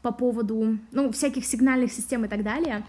по 0.02 0.12
поводу, 0.12 0.78
ну, 0.92 1.10
всяких 1.12 1.44
сигнальных 1.46 1.90
систем 1.92 2.24
и 2.24 2.28
так 2.28 2.42
далее. 2.42 2.84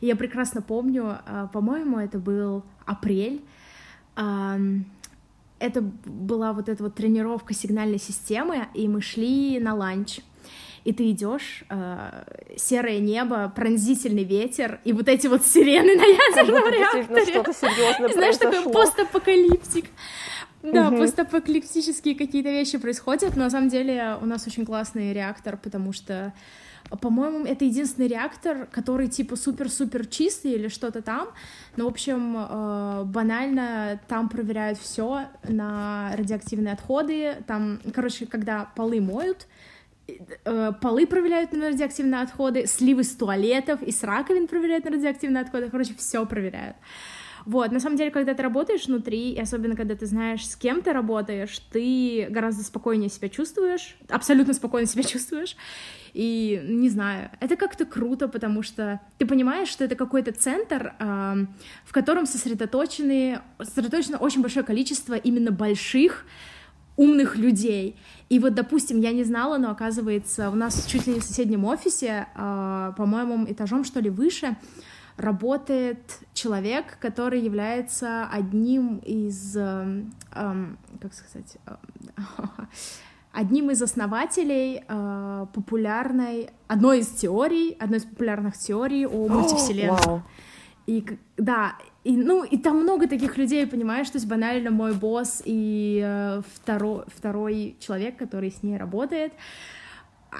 И 0.00 0.06
я 0.06 0.16
прекрасно 0.16 0.62
помню, 0.62 1.18
а, 1.26 1.46
по-моему, 1.52 1.98
это 1.98 2.18
был 2.18 2.62
апрель. 2.86 3.40
ам, 4.16 4.84
Это 5.58 5.80
была 6.04 6.52
вот 6.52 6.68
эта 6.68 6.82
вот 6.82 6.94
тренировка 6.94 7.54
сигнальной 7.54 7.98
системы, 7.98 8.66
и 8.74 8.88
мы 8.88 9.00
шли 9.00 9.58
на 9.60 9.74
ланч. 9.74 10.20
И 10.86 10.92
ты 10.92 11.10
идешь, 11.10 11.64
э, 11.68 12.22
серое 12.56 13.00
небо, 13.00 13.52
пронзительный 13.56 14.22
ветер, 14.22 14.78
и 14.84 14.92
вот 14.92 15.08
эти 15.08 15.26
вот 15.26 15.44
сирены 15.44 15.96
на 15.96 16.04
ядерном 16.04 16.62
реакторе. 16.72 17.42
Знаешь, 18.12 18.36
такой 18.36 18.72
постапокалиптик. 18.72 19.86
Да, 20.62 20.90
Мгм. 20.90 20.98
постапокалиптические 20.98 22.14
какие-то 22.14 22.50
вещи 22.50 22.78
происходят, 22.78 23.36
но 23.36 23.44
на 23.44 23.50
самом 23.50 23.68
деле 23.68 24.16
у 24.22 24.26
нас 24.26 24.46
очень 24.46 24.64
классный 24.64 25.12
реактор, 25.12 25.56
потому 25.56 25.92
что, 25.92 26.32
по-моему, 27.00 27.44
это 27.44 27.64
единственный 27.64 28.08
реактор, 28.08 28.66
который 28.72 29.08
типа 29.08 29.36
супер-супер 29.36 30.06
чистый 30.06 30.52
или 30.52 30.68
что-то 30.68 31.02
там. 31.02 31.28
Но, 31.76 31.84
в 31.84 31.88
общем, 31.88 32.36
э, 32.38 33.02
банально 33.06 34.00
там 34.08 34.28
проверяют 34.28 34.78
все 34.78 35.26
на 35.48 36.12
радиоактивные 36.16 36.74
отходы. 36.74 37.36
Там, 37.46 37.80
короче, 37.94 38.26
когда 38.26 38.68
полы 38.76 39.00
моют, 39.00 39.46
полы 40.80 41.06
проверяют 41.06 41.52
на 41.52 41.68
радиоактивные 41.68 42.22
отходы, 42.22 42.66
сливы 42.66 43.04
с 43.04 43.14
туалетов 43.14 43.82
и 43.82 43.90
с 43.90 44.02
раковин 44.02 44.46
проверяют 44.46 44.84
на 44.84 44.92
радиоактивные 44.92 45.42
отходы, 45.42 45.68
короче, 45.70 45.94
все 45.94 46.24
проверяют. 46.26 46.76
Вот, 47.46 47.70
на 47.70 47.78
самом 47.78 47.96
деле, 47.96 48.10
когда 48.10 48.34
ты 48.34 48.42
работаешь 48.42 48.86
внутри, 48.86 49.30
и 49.30 49.40
особенно 49.40 49.76
когда 49.76 49.94
ты 49.94 50.04
знаешь, 50.06 50.44
с 50.44 50.56
кем 50.56 50.82
ты 50.82 50.92
работаешь, 50.92 51.60
ты 51.70 52.26
гораздо 52.28 52.64
спокойнее 52.64 53.08
себя 53.08 53.28
чувствуешь, 53.28 53.96
абсолютно 54.08 54.52
спокойно 54.52 54.88
себя 54.88 55.02
чувствуешь, 55.04 55.56
и 56.12 56.60
не 56.64 56.88
знаю, 56.88 57.30
это 57.38 57.54
как-то 57.54 57.84
круто, 57.84 58.26
потому 58.26 58.64
что 58.64 59.00
ты 59.18 59.26
понимаешь, 59.26 59.68
что 59.68 59.84
это 59.84 59.94
какой-то 59.94 60.32
центр, 60.32 60.96
э, 60.98 61.46
в 61.84 61.92
котором 61.92 62.26
сосредоточены, 62.26 63.40
сосредоточено 63.62 64.18
очень 64.18 64.42
большое 64.42 64.66
количество 64.66 65.14
именно 65.14 65.52
больших, 65.52 66.26
умных 66.96 67.36
людей. 67.36 67.96
И 68.28 68.38
вот, 68.38 68.54
допустим, 68.54 69.00
я 69.00 69.12
не 69.12 69.24
знала, 69.24 69.58
но 69.58 69.70
оказывается, 69.70 70.50
у 70.50 70.54
нас 70.54 70.84
чуть 70.86 71.06
ли 71.06 71.14
не 71.14 71.20
в 71.20 71.24
соседнем 71.24 71.64
офисе, 71.64 72.26
э, 72.34 72.92
по-моему, 72.96 73.44
этажом 73.50 73.84
что 73.84 74.00
ли 74.00 74.10
выше, 74.10 74.56
работает 75.16 75.98
человек, 76.34 76.98
который 77.00 77.40
является 77.40 78.26
одним 78.26 78.98
из, 78.98 79.56
э, 79.56 80.04
э, 80.32 80.66
как 81.00 81.14
сказать, 81.14 81.56
э, 81.66 81.74
одним 83.32 83.70
из 83.70 83.82
основателей 83.82 84.82
э, 84.86 85.46
популярной, 85.52 86.50
одной 86.68 87.00
из 87.00 87.08
теорий, 87.08 87.76
одной 87.78 87.98
из 87.98 88.04
популярных 88.04 88.56
теорий 88.56 89.06
о 89.06 89.28
мультивселенных. 89.28 90.00
Wow. 90.00 90.20
И 90.86 91.04
да, 91.36 91.76
и, 92.04 92.16
ну, 92.16 92.44
и 92.44 92.56
там 92.56 92.82
много 92.82 93.08
таких 93.08 93.36
людей, 93.36 93.66
понимаешь, 93.66 94.08
то 94.08 94.18
есть 94.18 94.28
банально 94.28 94.70
мой 94.70 94.94
босс 94.94 95.42
и 95.44 96.00
э, 96.04 96.42
второй, 96.54 97.04
второй 97.08 97.76
человек, 97.80 98.16
который 98.16 98.52
с 98.52 98.62
ней 98.62 98.76
работает, 98.76 99.32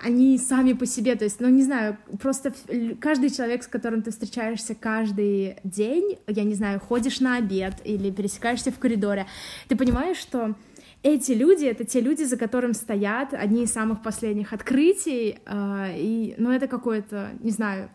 они 0.04 0.38
сами 0.38 0.72
по 0.72 0.87
себе, 0.87 1.16
то 1.16 1.24
есть, 1.24 1.40
ну, 1.40 1.48
не 1.48 1.62
знаю, 1.62 1.96
просто 2.20 2.52
каждый 3.00 3.30
человек, 3.30 3.62
с 3.62 3.66
которым 3.66 4.02
ты 4.02 4.11
встречаешься 4.11 4.74
каждый 4.74 5.56
день, 5.64 6.18
я 6.26 6.44
не 6.44 6.54
знаю, 6.54 6.80
ходишь 6.80 7.20
на 7.20 7.37
обед 7.37 7.74
или 7.85 8.11
пересекаешься 8.11 8.70
в 8.70 8.78
коридоре, 8.78 9.26
ты 9.68 9.76
понимаешь, 9.76 10.18
что 10.18 10.54
эти 11.02 11.32
люди— 11.32 11.64
это 11.66 11.85
те 11.85 12.00
люди, 12.00 12.24
за 12.24 12.37
которым 12.37 12.74
стоят 12.74 13.32
одни 13.32 13.64
из 13.64 13.72
самых 13.72 14.02
последних 14.02 14.52
открытий, 14.52 15.38
э, 15.44 15.94
и, 15.96 16.35
ну, 16.38 16.50
это 16.50 16.66
какое-то, 16.68 17.30
не 17.40 17.50
знаю, 17.50 17.90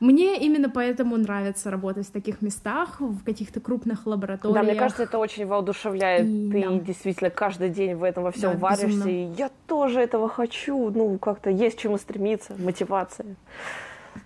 мне 0.00 0.38
именно 0.38 0.70
поэтому 0.70 1.16
нравится 1.16 1.70
работать 1.70 2.06
в 2.06 2.10
таких 2.10 2.42
местах, 2.42 3.00
в 3.00 3.24
каких-то 3.24 3.60
крупных 3.60 4.06
лабораториях. 4.06 4.54
Да, 4.54 4.62
мне 4.62 4.78
кажется, 4.78 5.02
это 5.04 5.18
очень 5.18 5.46
воодушевляет. 5.46 6.26
И, 6.26 6.50
Ты 6.50 6.62
да. 6.62 6.78
действительно 6.78 7.30
каждый 7.30 7.70
день 7.70 7.94
в 7.94 8.04
этом 8.04 8.24
во 8.24 8.32
всем 8.32 8.52
да, 8.52 8.58
варишься. 8.58 8.86
Безумно. 8.86 9.08
И 9.08 9.24
я 9.36 9.50
тоже 9.66 10.00
этого 10.00 10.28
хочу. 10.28 10.90
Ну, 10.90 11.18
как-то 11.18 11.50
есть 11.50 11.78
чему 11.78 11.98
стремиться, 11.98 12.54
мотивация. 12.58 13.36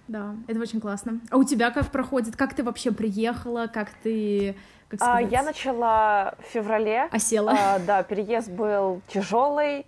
Да, 0.09 0.35
это 0.47 0.61
очень 0.61 0.81
классно. 0.81 1.21
А 1.31 1.37
у 1.37 1.45
тебя 1.45 1.71
как 1.71 1.91
проходит? 1.91 2.37
Как 2.37 2.55
ты 2.55 2.63
вообще 2.63 2.93
приехала? 2.93 3.67
Как 3.73 3.91
ты 4.03 4.57
как 4.89 5.01
а, 5.01 5.23
я 5.23 5.43
начала 5.43 6.35
в 6.39 6.53
феврале. 6.53 7.05
Осела. 7.11 7.53
А, 7.59 7.79
да, 7.79 8.03
переезд 8.03 8.51
был 8.51 9.01
тяжелый, 9.09 9.87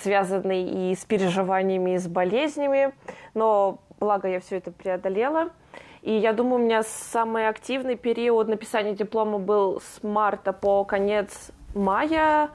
связанный 0.00 0.90
и 0.90 0.94
с 0.94 1.04
переживаниями, 1.04 1.96
и 1.96 1.98
с 1.98 2.06
болезнями, 2.06 2.92
но 3.34 3.80
благо 3.98 4.28
я 4.28 4.40
все 4.40 4.56
это 4.56 4.70
преодолела. 4.70 5.50
И 6.02 6.12
я 6.12 6.32
думаю, 6.32 6.62
у 6.62 6.64
меня 6.64 6.82
самый 6.82 7.48
активный 7.48 7.96
период 7.96 8.48
написания 8.48 8.94
диплома 8.94 9.38
был 9.38 9.80
с 9.80 10.02
марта 10.02 10.52
по 10.52 10.84
конец 10.84 11.50
мая. 11.74 12.50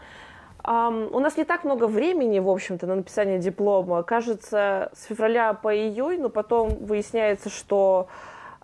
Um, 0.63 1.09
у 1.11 1.19
нас 1.19 1.35
не 1.35 1.43
так 1.43 1.65
много 1.65 1.87
времени, 1.87 2.39
в 2.39 2.49
общем-то, 2.49 2.87
на 2.87 2.95
написание 2.95 3.37
диплома. 3.37 4.01
Кажется, 4.03 4.91
с 4.93 5.03
февраля 5.05 5.53
по 5.53 5.75
июнь, 5.75 6.21
но 6.21 6.29
потом 6.29 6.69
выясняется, 6.85 7.49
что 7.49 8.07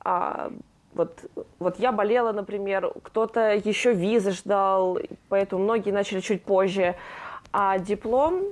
uh, 0.05 0.53
вот, 0.93 1.19
вот 1.59 1.79
я 1.79 1.91
болела, 1.91 2.31
например, 2.31 2.91
кто-то 3.03 3.53
еще 3.53 3.93
визы 3.93 4.31
ждал, 4.31 4.97
поэтому 5.27 5.63
многие 5.63 5.91
начали 5.91 6.19
чуть 6.19 6.43
позже. 6.43 6.95
А 7.51 7.79
диплом, 7.79 8.43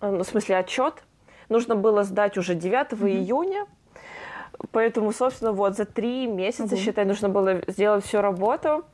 э, 0.00 0.10
ну, 0.10 0.24
в 0.24 0.26
смысле 0.26 0.58
отчет, 0.58 0.94
нужно 1.48 1.76
было 1.76 2.04
сдать 2.04 2.36
уже 2.38 2.54
9 2.54 2.92
mm-hmm. 2.92 3.10
июня. 3.10 3.66
Поэтому, 4.72 5.12
собственно, 5.12 5.52
вот 5.52 5.76
за 5.76 5.84
три 5.84 6.26
месяца, 6.26 6.74
mm-hmm. 6.74 6.78
считай, 6.78 7.04
нужно 7.04 7.28
было 7.28 7.60
сделать 7.66 8.04
всю 8.04 8.20
работу. 8.20 8.84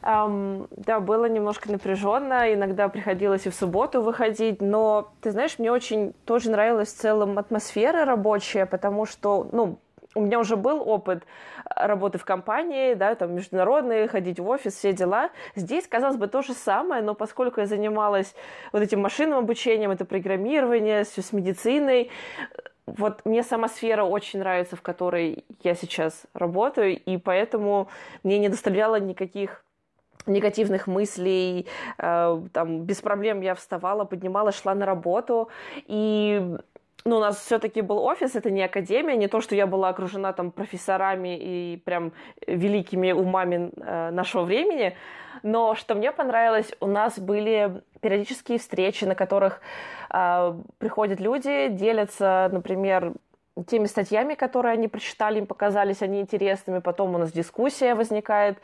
Um, 0.00 0.68
да, 0.70 1.00
было 1.00 1.24
немножко 1.28 1.72
напряженно, 1.72 2.54
иногда 2.54 2.88
приходилось 2.88 3.46
и 3.46 3.50
в 3.50 3.54
субботу 3.54 4.00
выходить, 4.00 4.62
но, 4.62 5.12
ты 5.20 5.32
знаешь, 5.32 5.58
мне 5.58 5.72
очень 5.72 6.14
тоже 6.24 6.52
нравилась 6.52 6.92
в 6.92 6.96
целом 6.96 7.36
атмосфера 7.36 8.04
рабочая, 8.04 8.64
потому 8.64 9.06
что, 9.06 9.48
ну, 9.50 9.80
у 10.14 10.20
меня 10.20 10.38
уже 10.38 10.56
был 10.56 10.88
опыт 10.88 11.24
работы 11.64 12.18
в 12.18 12.24
компании, 12.24 12.94
да, 12.94 13.14
там 13.14 13.34
международные, 13.34 14.08
ходить 14.08 14.40
в 14.40 14.48
офис, 14.48 14.74
все 14.74 14.92
дела. 14.92 15.30
Здесь, 15.54 15.86
казалось 15.86 16.16
бы, 16.16 16.28
то 16.28 16.42
же 16.42 16.54
самое, 16.54 17.02
но 17.02 17.14
поскольку 17.14 17.60
я 17.60 17.66
занималась 17.66 18.34
вот 18.72 18.82
этим 18.82 19.00
машинным 19.00 19.38
обучением, 19.38 19.90
это 19.90 20.04
программирование, 20.04 21.04
все 21.04 21.22
с 21.22 21.32
медициной, 21.32 22.10
вот 22.86 23.24
мне 23.24 23.42
сама 23.42 23.68
сфера 23.68 24.02
очень 24.04 24.38
нравится, 24.38 24.76
в 24.76 24.82
которой 24.82 25.44
я 25.62 25.74
сейчас 25.74 26.22
работаю, 26.32 26.98
и 26.98 27.16
поэтому 27.18 27.88
мне 28.22 28.38
не 28.38 28.48
доставляло 28.48 28.98
никаких 28.98 29.62
негативных 30.26 30.86
мыслей, 30.86 31.66
э, 31.98 32.42
там, 32.52 32.82
без 32.82 33.00
проблем 33.00 33.40
я 33.40 33.54
вставала, 33.54 34.04
поднималась, 34.04 34.60
шла 34.60 34.74
на 34.74 34.86
работу, 34.86 35.48
и 35.86 36.56
ну, 37.04 37.16
у 37.16 37.20
нас 37.20 37.40
все-таки 37.40 37.80
был 37.80 37.98
офис, 37.98 38.34
это 38.34 38.50
не 38.50 38.62
академия, 38.62 39.16
не 39.16 39.28
то, 39.28 39.40
что 39.40 39.54
я 39.54 39.66
была 39.66 39.88
окружена 39.88 40.32
там 40.32 40.50
профессорами 40.50 41.38
и 41.38 41.76
прям 41.84 42.12
великими 42.46 43.12
умами 43.12 43.70
э, 43.76 44.10
нашего 44.10 44.42
времени, 44.42 44.96
но 45.42 45.74
что 45.74 45.94
мне 45.94 46.12
понравилось, 46.12 46.72
у 46.80 46.86
нас 46.86 47.18
были 47.18 47.82
периодические 48.00 48.58
встречи, 48.58 49.04
на 49.04 49.14
которых 49.14 49.60
э, 50.10 50.54
приходят 50.78 51.20
люди, 51.20 51.68
делятся, 51.68 52.48
например, 52.52 53.12
теми 53.66 53.86
статьями, 53.86 54.34
которые 54.34 54.72
они 54.72 54.88
прочитали, 54.88 55.38
им 55.38 55.46
показались 55.46 56.02
они 56.02 56.20
интересными, 56.20 56.78
потом 56.78 57.14
у 57.14 57.18
нас 57.18 57.32
дискуссия 57.32 57.94
возникает, 57.94 58.58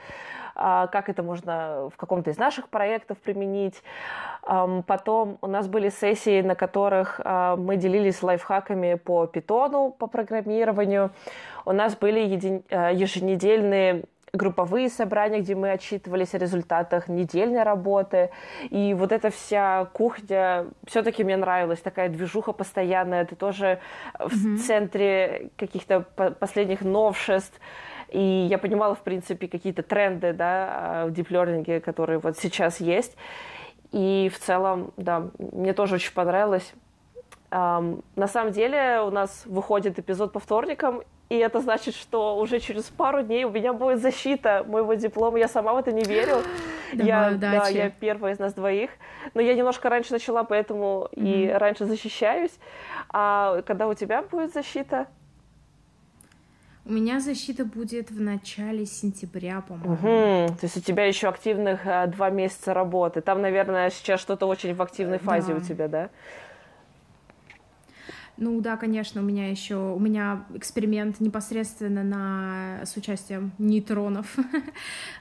как 0.54 1.08
это 1.08 1.22
можно 1.22 1.90
в 1.92 1.96
каком-то 1.96 2.30
из 2.30 2.38
наших 2.38 2.68
проектов 2.68 3.18
применить. 3.18 3.82
Потом 4.86 5.38
у 5.40 5.46
нас 5.46 5.68
были 5.68 5.88
сессии, 5.88 6.42
на 6.42 6.54
которых 6.54 7.20
а, 7.24 7.56
мы 7.56 7.76
делились 7.76 8.22
лайфхаками 8.22 8.94
по 8.94 9.26
питону, 9.26 9.90
по 9.90 10.06
программированию. 10.06 11.10
У 11.64 11.72
нас 11.72 11.96
были 11.96 12.62
а, 12.70 12.90
еженедельные 12.92 14.04
групповые 14.34 14.88
собрания, 14.88 15.40
где 15.40 15.54
мы 15.54 15.70
отчитывались 15.70 16.34
о 16.34 16.38
результатах 16.38 17.08
недельной 17.08 17.62
работы. 17.62 18.30
И 18.70 18.92
вот 18.94 19.12
эта 19.12 19.30
вся 19.30 19.86
кухня 19.92 20.66
все-таки 20.86 21.24
мне 21.24 21.36
нравилась, 21.36 21.80
такая 21.80 22.08
движуха 22.08 22.52
постоянная. 22.52 23.24
Ты 23.24 23.36
тоже 23.36 23.78
mm-hmm. 24.18 24.28
в 24.28 24.66
центре 24.66 25.50
каких-то 25.56 26.00
последних 26.38 26.82
новшеств. 26.82 27.58
И 28.14 28.46
я 28.48 28.58
понимала, 28.58 28.94
в 28.94 29.00
принципе, 29.00 29.48
какие-то 29.48 29.82
тренды 29.82 30.32
да, 30.32 31.04
в 31.06 31.10
диплернинге, 31.10 31.80
которые 31.80 32.20
вот 32.20 32.38
сейчас 32.38 32.80
есть. 32.80 33.16
И 33.90 34.30
в 34.32 34.38
целом, 34.38 34.92
да, 34.96 35.30
мне 35.38 35.72
тоже 35.72 35.96
очень 35.96 36.12
понравилось. 36.12 36.72
Um, 37.50 38.04
на 38.16 38.28
самом 38.28 38.52
деле 38.52 39.00
у 39.04 39.10
нас 39.10 39.42
выходит 39.46 39.98
эпизод 39.98 40.32
по 40.32 40.40
вторникам, 40.40 41.02
и 41.28 41.36
это 41.36 41.60
значит, 41.60 41.94
что 41.94 42.36
уже 42.36 42.60
через 42.60 42.84
пару 42.84 43.22
дней 43.22 43.44
у 43.44 43.50
меня 43.50 43.72
будет 43.72 44.00
защита 44.00 44.64
моего 44.68 44.94
диплома. 44.94 45.38
Я 45.38 45.48
сама 45.48 45.72
в 45.74 45.78
это 45.78 45.90
не 45.90 46.04
верю. 46.04 46.36
я, 46.92 47.30
да, 47.36 47.66
я 47.68 47.90
первая 47.90 48.34
из 48.34 48.38
нас 48.38 48.54
двоих. 48.54 48.90
Но 49.34 49.40
я 49.40 49.54
немножко 49.54 49.88
раньше 49.88 50.12
начала, 50.12 50.44
поэтому 50.44 51.08
mm-hmm. 51.12 51.24
и 51.24 51.48
раньше 51.50 51.86
защищаюсь. 51.86 52.52
А 53.08 53.62
когда 53.62 53.88
у 53.88 53.94
тебя 53.94 54.22
будет 54.22 54.52
защита? 54.52 55.08
У 56.86 56.92
меня 56.92 57.18
защита 57.18 57.64
будет 57.64 58.10
в 58.10 58.20
начале 58.20 58.84
сентября, 58.84 59.62
по-моему. 59.62 59.94
Угу. 59.94 60.56
То 60.56 60.64
есть 60.66 60.76
у 60.76 60.80
тебя 60.80 61.06
еще 61.06 61.28
активных 61.28 61.80
а, 61.86 62.06
два 62.06 62.28
месяца 62.28 62.74
работы. 62.74 63.22
Там, 63.22 63.40
наверное, 63.40 63.88
сейчас 63.88 64.20
что-то 64.20 64.46
очень 64.46 64.74
в 64.74 64.82
активной 64.82 65.18
фазе 65.18 65.54
да. 65.54 65.58
у 65.58 65.60
тебя, 65.60 65.88
да? 65.88 66.10
Ну 68.36 68.60
да, 68.60 68.76
конечно, 68.76 69.22
у 69.22 69.24
меня 69.24 69.48
еще 69.48 69.76
у 69.76 69.98
меня 69.98 70.44
эксперимент 70.52 71.20
непосредственно 71.20 72.02
на 72.02 72.84
с 72.84 72.96
участием 72.96 73.52
нейтронов 73.56 74.36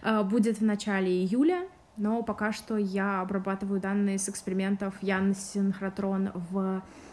а, 0.01 0.23
будет 0.25 0.57
в 0.57 0.65
начале 0.65 1.11
июля, 1.11 1.65
но 1.95 2.23
пока 2.23 2.51
что 2.51 2.75
я 2.75 3.21
обрабатываю 3.21 3.79
данные 3.79 4.19
с 4.19 4.27
экспериментов 4.27 4.95
Ян 5.01 5.33
Синхротрон 5.33 6.31
в 6.33 6.81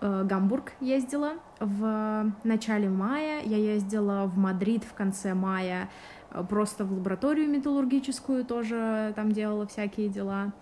Гамбург 0.00 0.72
ездила 0.80 1.34
в 1.60 2.32
начале 2.44 2.88
мая, 2.88 3.42
я 3.44 3.56
ездила 3.56 4.26
в 4.26 4.36
Мадрид 4.36 4.84
в 4.84 4.94
конце 4.94 5.34
мая, 5.34 5.90
э, 6.30 6.44
просто 6.48 6.84
в 6.84 6.92
лабораторию 6.92 7.48
металлургическую 7.48 8.44
тоже 8.44 9.12
там 9.16 9.32
делала 9.32 9.66
всякие 9.66 10.08
дела. 10.08 10.52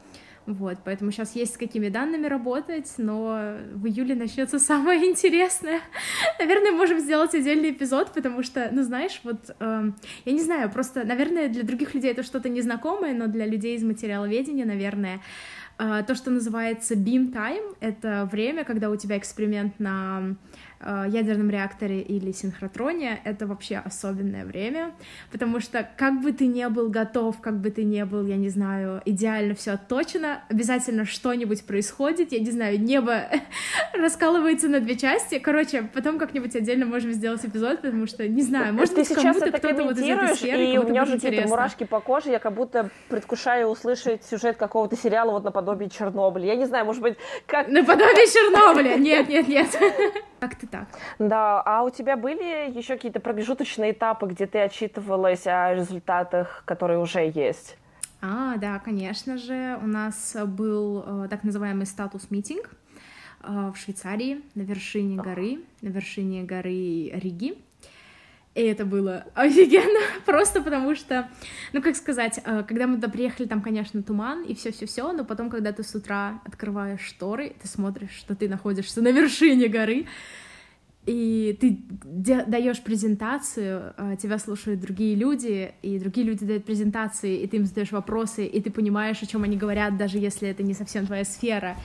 Вот, 0.47 0.79
поэтому 0.85 1.11
сейчас 1.11 1.35
есть 1.35 1.55
с 1.55 1.57
какими 1.57 1.89
данными 1.89 2.29
работать, 2.29 2.95
но 2.99 3.57
в 3.73 3.87
июле 3.87 4.15
начнется 4.15 4.59
самое 4.61 5.05
интересное. 5.05 5.81
Наверное, 6.39 6.71
можем 6.71 7.01
сделать 7.01 7.35
отдельный 7.35 7.73
эпизод, 7.73 8.13
потому 8.13 8.45
что, 8.45 8.69
ну, 8.71 8.83
знаешь, 8.85 9.21
вот, 9.25 9.51
э, 9.59 9.91
я 10.25 10.33
не 10.33 10.41
знаю, 10.41 10.71
просто, 10.71 11.05
наверное, 11.05 11.49
для 11.49 11.65
других 11.65 11.95
людей 11.95 12.13
это 12.13 12.23
что-то 12.23 12.49
незнакомое, 12.49 13.13
но 13.13 13.27
для 13.27 13.45
людей 13.45 13.77
из 13.77 13.83
материаловедения, 13.83 14.65
наверное, 14.65 15.17
э, 15.17 15.21
то, 15.79 16.15
что 16.15 16.31
называется 16.31 16.95
beam 16.95 17.33
time, 17.33 17.77
это 17.81 18.29
время, 18.31 18.65
когда 18.65 18.91
у 18.91 18.97
тебя 18.97 19.19
эксперимент 19.19 19.79
на 19.79 20.35
ядерном 20.81 21.51
реакторе 21.51 22.01
или 22.01 22.33
синхротроне, 22.33 23.21
это 23.25 23.47
вообще 23.47 23.79
особенное 23.79 24.45
время, 24.45 24.93
потому 25.33 25.61
что 25.61 25.89
как 25.97 26.21
бы 26.21 26.33
ты 26.33 26.47
не 26.47 26.69
был 26.69 26.91
готов, 26.91 27.41
как 27.41 27.61
бы 27.61 27.71
ты 27.71 27.85
не 27.85 28.05
был, 28.05 28.27
я 28.27 28.37
не 28.37 28.51
знаю, 28.51 29.01
идеально 29.05 29.55
все 29.55 29.73
отточено, 29.73 30.43
обязательно 30.49 31.07
что-нибудь 31.07 31.65
происходит, 31.65 32.33
я 32.33 32.41
не 32.41 32.51
знаю, 32.51 32.81
небо 32.81 33.25
раскалывается 33.95 34.69
на 34.69 34.81
две 34.81 34.97
части, 34.97 35.39
короче, 35.39 35.89
потом 35.95 36.19
как-нибудь 36.19 36.55
отдельно 36.55 36.85
можем 36.85 37.13
сделать 37.13 37.45
эпизод, 37.45 37.81
потому 37.81 38.07
что, 38.07 38.29
не 38.29 38.43
знаю, 38.43 38.75
может 38.75 38.95
ты 38.95 39.01
быть, 39.01 39.09
сейчас 39.09 39.37
это 39.37 39.59
кто-то 39.59 39.85
вот 39.85 39.97
из 39.97 40.05
этой 40.05 40.37
сферы, 40.37 40.65
и 40.67 40.79
у 40.79 40.87
меня 40.87 41.05
уже 41.05 41.13
какие-то 41.13 41.49
мурашки 41.49 41.85
по 41.85 42.01
коже, 42.01 42.31
я 42.31 42.39
как 42.39 42.53
будто 42.53 42.91
предвкушаю 43.09 43.69
услышать 43.69 44.25
сюжет 44.25 44.57
какого-то 44.57 44.97
сериала 44.97 45.31
вот 45.31 45.45
наподобие 45.45 45.89
Чернобыля, 45.89 46.47
я 46.47 46.57
не 46.57 46.67
знаю, 46.67 46.85
может 46.85 47.03
быть, 47.03 47.17
как... 47.47 47.69
Наподобие 47.69 48.27
Чернобыля, 48.27 48.97
нет, 48.97 49.29
нет, 49.29 49.49
нет. 49.49 49.69
Как-то 50.41 50.66
так. 50.67 50.89
Да, 51.19 51.63
а 51.65 51.83
у 51.83 51.91
тебя 51.91 52.17
были 52.17 52.71
еще 52.77 52.97
какие-то 52.97 53.21
промежуточные 53.21 53.93
этапы, 53.93 54.27
где 54.27 54.47
ты 54.47 54.59
отчитывалась 54.61 55.47
о 55.47 55.75
результатах, 55.75 56.63
которые 56.65 56.99
уже 56.99 57.31
есть? 57.35 57.77
А, 58.21 58.57
да, 58.57 58.79
конечно 58.79 59.39
же. 59.39 59.79
У 59.83 59.87
нас 59.87 60.37
был 60.47 61.05
э, 61.07 61.29
так 61.29 61.45
называемый 61.45 61.87
статус-митинг 61.87 62.71
э, 63.43 63.73
в 63.75 63.77
Швейцарии 63.77 64.43
на 64.55 64.63
вершине 64.63 65.17
горы, 65.17 65.61
на 65.83 65.89
вершине 65.89 66.43
горы 66.43 67.11
Риги. 67.11 67.59
И 68.57 68.63
это 68.63 68.87
было 68.87 69.27
офигенно, 69.35 70.01
просто 70.25 70.63
потому 70.63 70.95
что, 70.95 71.29
ну, 71.75 71.83
как 71.83 71.95
сказать, 71.95 72.41
э, 72.43 72.65
когда 72.67 72.87
мы 72.87 72.97
туда 72.97 73.09
приехали, 73.09 73.47
там, 73.47 73.61
конечно, 73.61 74.03
туман 74.03 74.45
и 74.45 74.55
все 74.55 74.73
все 74.73 74.87
все 74.87 75.13
но 75.13 75.25
потом, 75.25 75.51
когда 75.51 75.73
ты 75.73 75.83
с 75.83 75.95
утра 75.95 76.41
открываешь 76.47 77.03
шторы, 77.03 77.55
ты 77.61 77.69
смотришь, 77.69 78.13
что 78.13 78.35
ты 78.35 78.49
находишься 78.49 79.03
на 79.03 79.13
вершине 79.13 79.69
горы, 79.69 80.07
и 81.07 81.57
ты 81.61 81.79
даешь 82.47 82.83
презентацию, 82.83 83.95
э, 83.97 84.17
тебя 84.21 84.39
слушают 84.39 84.81
другие 84.81 85.15
люди, 85.15 85.73
и 85.81 86.01
другие 86.01 86.27
люди 86.27 86.45
дают 86.45 86.65
презентации, 86.65 87.39
и 87.39 87.47
ты 87.47 87.59
им 87.59 87.65
задаешь 87.65 87.93
вопросы, 87.93 88.45
и 88.45 88.61
ты 88.61 88.73
понимаешь, 88.73 89.23
о 89.23 89.27
чем 89.27 89.45
они 89.45 89.57
говорят, 89.57 89.97
даже 89.97 90.19
если 90.19 90.49
это 90.49 90.65
не 90.65 90.75
совсем 90.75 91.07
твоя 91.07 91.25
сфера, 91.25 91.77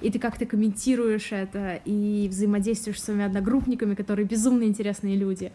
и 0.00 0.10
ты 0.10 0.20
как-то 0.20 0.46
комментируешь 0.46 1.32
это, 1.32 1.80
и 1.84 2.28
взаимодействуешь 2.30 3.00
с 3.00 3.04
своими 3.04 3.24
одногруппниками, 3.24 3.96
которые 3.96 4.26
безумно 4.26 4.62
интересные 4.62 5.16
люди. 5.16 5.52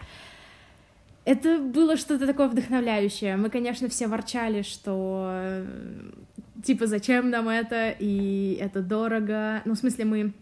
Это 1.24 1.60
было 1.60 1.96
что-то 1.96 2.28
такое 2.28 2.50
вдохновляющее. 2.50 3.38
Мы, 3.38 3.50
конечно, 3.50 3.88
все 3.88 4.08
ворчали, 4.08 4.64
что 4.64 5.30
э, 5.32 5.66
типа 6.62 6.88
зачем 6.88 7.30
нам 7.30 7.48
это, 7.48 7.96
и 7.98 8.58
это 8.60 8.82
дорого. 8.82 9.62
Ну, 9.64 9.76
в 9.76 9.78
смысле, 9.78 10.04
мы 10.04 10.34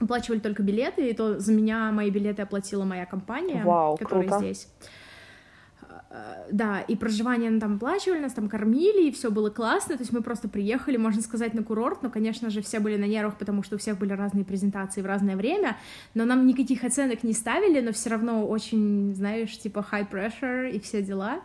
оплачивали 0.00 0.38
только 0.38 0.62
билеты, 0.62 1.10
и 1.10 1.14
то 1.14 1.38
за 1.38 1.52
меня 1.52 1.90
мои 1.92 2.10
билеты 2.10 2.42
оплатила 2.42 2.84
моя 2.84 3.06
компания, 3.06 3.62
Вау, 3.64 3.96
которая 3.96 4.28
круто. 4.28 4.44
здесь. 4.44 4.68
Э, 6.10 6.46
да, 6.50 6.80
и 6.80 6.96
проживание 6.96 7.58
там 7.60 7.76
оплачивали, 7.76 8.20
нас 8.20 8.32
там 8.32 8.48
кормили, 8.48 9.08
и 9.08 9.12
все 9.12 9.30
было 9.30 9.50
классно, 9.50 9.96
то 9.96 10.02
есть 10.02 10.12
мы 10.12 10.22
просто 10.22 10.48
приехали, 10.48 10.96
можно 10.96 11.20
сказать, 11.20 11.54
на 11.54 11.62
курорт, 11.62 12.02
но, 12.02 12.10
конечно 12.10 12.50
же, 12.50 12.62
все 12.62 12.80
были 12.80 12.96
на 12.96 13.04
нервах, 13.04 13.36
потому 13.36 13.62
что 13.62 13.76
у 13.76 13.78
всех 13.78 13.98
были 13.98 14.12
разные 14.12 14.44
презентации 14.44 15.02
в 15.02 15.06
разное 15.06 15.36
время, 15.36 15.76
но 16.14 16.24
нам 16.24 16.46
никаких 16.46 16.84
оценок 16.84 17.22
не 17.24 17.32
ставили, 17.32 17.80
но 17.80 17.92
все 17.92 18.10
равно 18.10 18.46
очень, 18.46 19.14
знаешь, 19.14 19.58
типа 19.58 19.84
high 19.90 20.08
pressure 20.10 20.70
и 20.70 20.80
все 20.80 21.02
дела. 21.02 21.40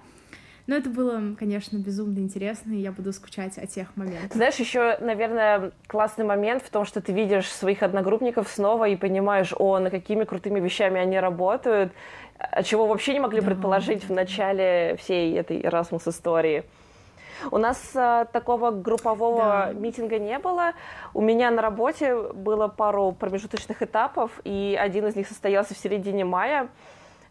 Но 0.66 0.76
это 0.76 0.90
было, 0.90 1.22
конечно, 1.38 1.78
безумно 1.78 2.20
интересно, 2.20 2.72
и 2.72 2.78
я 2.78 2.92
буду 2.94 3.12
скучать 3.12 3.58
о 3.58 3.68
тех 3.68 3.96
моментах. 3.98 4.34
Знаешь, 4.34 4.56
еще, 4.56 4.98
наверное, 5.02 5.72
классный 5.88 6.24
момент 6.24 6.64
в 6.64 6.70
том, 6.70 6.86
что 6.86 7.02
ты 7.02 7.12
видишь 7.12 7.52
своих 7.52 7.84
одногруппников 7.84 8.48
снова 8.48 8.88
и 8.88 8.96
понимаешь, 8.96 9.54
о, 9.58 9.80
на 9.80 9.90
какими 9.90 10.24
крутыми 10.24 10.62
вещами 10.62 11.02
они 11.02 11.20
работают, 11.20 11.92
чего 12.64 12.88
вообще 12.88 13.14
не 13.14 13.20
могли 13.20 13.42
да. 13.42 13.48
предположить 13.48 14.06
в 14.08 14.12
начале 14.12 14.96
всей 15.00 15.38
этой 15.38 15.60
Erasmus 15.60 16.10
истории. 16.10 16.64
У 17.52 17.58
нас 17.58 17.92
а, 17.96 18.26
такого 18.26 18.72
группового 18.72 19.68
да. 19.68 19.74
митинга 19.74 20.18
не 20.18 20.40
было. 20.40 20.72
У 21.14 21.22
меня 21.22 21.52
на 21.52 21.62
работе 21.62 22.16
было 22.16 22.70
пару 22.70 23.12
промежуточных 23.12 23.82
этапов, 23.82 24.32
и 24.46 24.78
один 24.80 25.08
из 25.08 25.16
них 25.16 25.28
состоялся 25.28 25.74
в 25.74 25.78
середине 25.78 26.24
мая. 26.24 26.70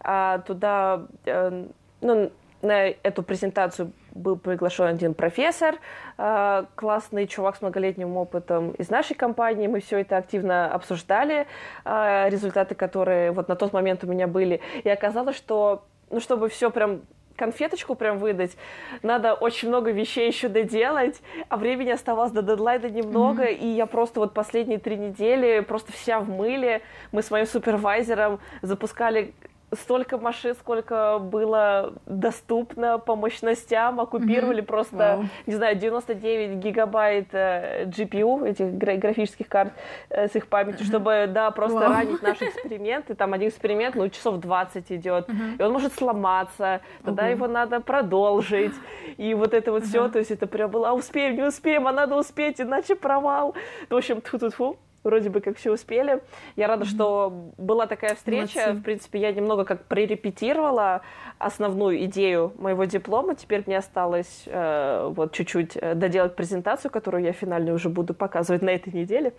А, 0.01 0.40
туда, 0.40 1.07
а, 1.25 1.66
ну, 2.03 2.31
на 2.62 2.87
эту 2.88 3.22
презентацию 3.22 3.92
был 4.12 4.37
приглашен 4.37 4.87
один 4.87 5.14
профессор, 5.14 5.77
э, 6.18 6.64
классный 6.75 7.27
чувак 7.27 7.57
с 7.57 7.62
многолетним 7.62 8.16
опытом 8.16 8.70
из 8.72 8.90
нашей 8.90 9.14
компании. 9.14 9.66
Мы 9.66 9.81
все 9.81 10.01
это 10.01 10.16
активно 10.16 10.72
обсуждали, 10.72 11.46
э, 11.85 12.29
результаты, 12.29 12.75
которые 12.75 13.33
вот 13.33 13.48
на 13.48 13.57
тот 13.57 13.72
момент 13.72 14.05
у 14.05 14.07
меня 14.07 14.27
были. 14.27 14.61
И 14.85 14.88
оказалось, 14.88 15.37
что, 15.37 15.85
ну, 16.11 16.20
чтобы 16.20 16.48
все 16.48 16.70
прям 16.70 17.03
конфеточку 17.37 17.94
прям 17.94 18.18
выдать, 18.18 18.57
надо 19.03 19.35
очень 19.35 19.68
много 19.68 19.90
вещей 19.90 20.29
еще 20.29 20.48
доделать, 20.48 21.20
а 21.48 21.57
времени 21.57 21.90
оставалось 21.90 22.31
до 22.31 22.42
дедлайна 22.42 22.87
немного, 22.87 23.44
mm-hmm. 23.44 23.55
и 23.55 23.66
я 23.68 23.87
просто 23.87 24.20
вот 24.20 24.35
последние 24.35 24.79
три 24.79 24.96
недели 24.96 25.61
просто 25.61 25.92
вся 25.92 26.20
в 26.20 26.29
мыле. 26.29 26.83
Мы 27.11 27.22
с 27.22 27.31
моим 27.31 27.46
супервайзером 27.46 28.38
запускали 28.61 29.35
столько 29.74 30.18
машин, 30.18 30.54
сколько 30.54 31.18
было 31.18 31.94
доступно 32.06 32.98
по 32.98 33.16
мощностям, 33.16 34.00
оккупировали 34.00 34.62
mm-hmm. 34.62 34.66
просто, 34.66 34.96
wow. 34.96 35.26
не 35.46 35.54
знаю, 35.54 35.76
99 35.76 36.58
гигабайт 36.58 37.28
э, 37.32 37.85
GPU, 37.87 38.46
этих 38.46 38.74
графических 38.76 39.48
карт 39.48 39.72
э, 40.11 40.28
с 40.28 40.37
их 40.37 40.46
памятью, 40.46 40.85
mm-hmm. 40.85 40.88
чтобы, 40.88 41.26
да, 41.28 41.50
просто 41.50 41.78
wow. 41.78 41.88
ранить 41.88 42.22
наши 42.22 42.44
эксперименты. 42.48 43.14
Там 43.14 43.32
один 43.32 43.48
эксперимент, 43.48 43.94
ну, 43.94 44.08
часов 44.08 44.38
20 44.38 44.92
идет, 44.92 45.28
mm-hmm. 45.28 45.56
и 45.58 45.62
он 45.62 45.72
может 45.72 45.94
сломаться, 45.94 46.80
тогда 47.04 47.28
okay. 47.28 47.32
его 47.32 47.46
надо 47.46 47.80
продолжить. 47.80 48.74
И 49.16 49.35
вот 49.35 49.54
это 49.54 49.72
вот 49.72 49.82
uh-huh. 49.82 49.87
все, 49.87 50.08
то 50.08 50.18
есть 50.18 50.30
это 50.30 50.46
прям 50.46 50.70
было, 50.70 50.90
а 50.90 50.92
успеем, 50.92 51.37
не 51.37 51.42
успеем, 51.42 51.87
а 51.87 51.92
надо 51.92 52.16
успеть, 52.16 52.61
иначе 52.61 52.94
провал. 52.94 53.54
В 53.88 53.96
общем, 53.96 54.20
тьфу-тьфу-тьфу 54.20 54.76
вроде 55.05 55.31
бы 55.31 55.41
как 55.41 55.57
все 55.57 55.73
успели. 55.73 56.23
Я 56.57 56.69
рада, 56.69 56.85
mm-hmm. 56.85 56.88
что 56.88 57.53
была 57.59 57.87
такая 57.87 58.15
встреча. 58.15 58.59
Молодцы. 58.59 58.81
В 58.81 58.83
принципе, 58.83 59.21
я 59.21 59.33
немного 59.33 59.65
как 59.65 59.85
прорепетировала 59.85 61.03
основную 61.38 62.05
идею 62.05 62.53
моего 62.59 62.85
диплома. 62.85 63.35
Теперь 63.35 63.62
мне 63.67 63.79
осталось 63.79 64.45
э, 64.47 65.11
вот 65.15 65.33
чуть-чуть 65.33 65.77
э, 65.77 65.95
доделать 65.95 66.37
презентацию, 66.37 66.91
которую 66.91 67.25
я 67.25 67.33
финально 67.33 67.73
уже 67.73 67.88
буду 67.88 68.15
показывать 68.15 68.62
на 68.62 68.71
этой 68.71 68.93
неделе. 68.93 69.33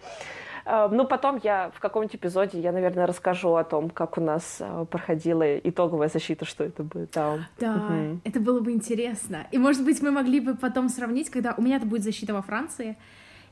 Э, 0.65 0.87
ну, 0.91 1.05
потом 1.05 1.39
я 1.43 1.71
в 1.75 1.79
каком-нибудь 1.79 2.15
эпизоде, 2.15 2.59
я, 2.59 2.71
наверное, 2.71 3.05
расскажу 3.05 3.55
о 3.55 3.63
том, 3.63 3.89
как 3.89 4.17
у 4.17 4.21
нас 4.21 4.57
э, 4.59 4.85
проходила 4.89 5.57
итоговая 5.57 6.09
защита, 6.09 6.45
что 6.45 6.63
это 6.63 6.83
будет. 6.83 7.11
Да, 7.11 7.37
да 7.59 7.75
угу. 7.75 8.19
это 8.23 8.39
было 8.39 8.59
бы 8.59 8.71
интересно. 8.71 9.47
И, 9.51 9.57
может 9.57 9.83
быть, 9.83 10.01
мы 10.01 10.11
могли 10.11 10.39
бы 10.39 10.55
потом 10.55 10.89
сравнить, 10.89 11.29
когда 11.29 11.53
у 11.57 11.61
меня 11.61 11.77
это 11.77 11.85
будет 11.85 12.03
защита 12.03 12.33
во 12.33 12.41
Франции, 12.41 12.97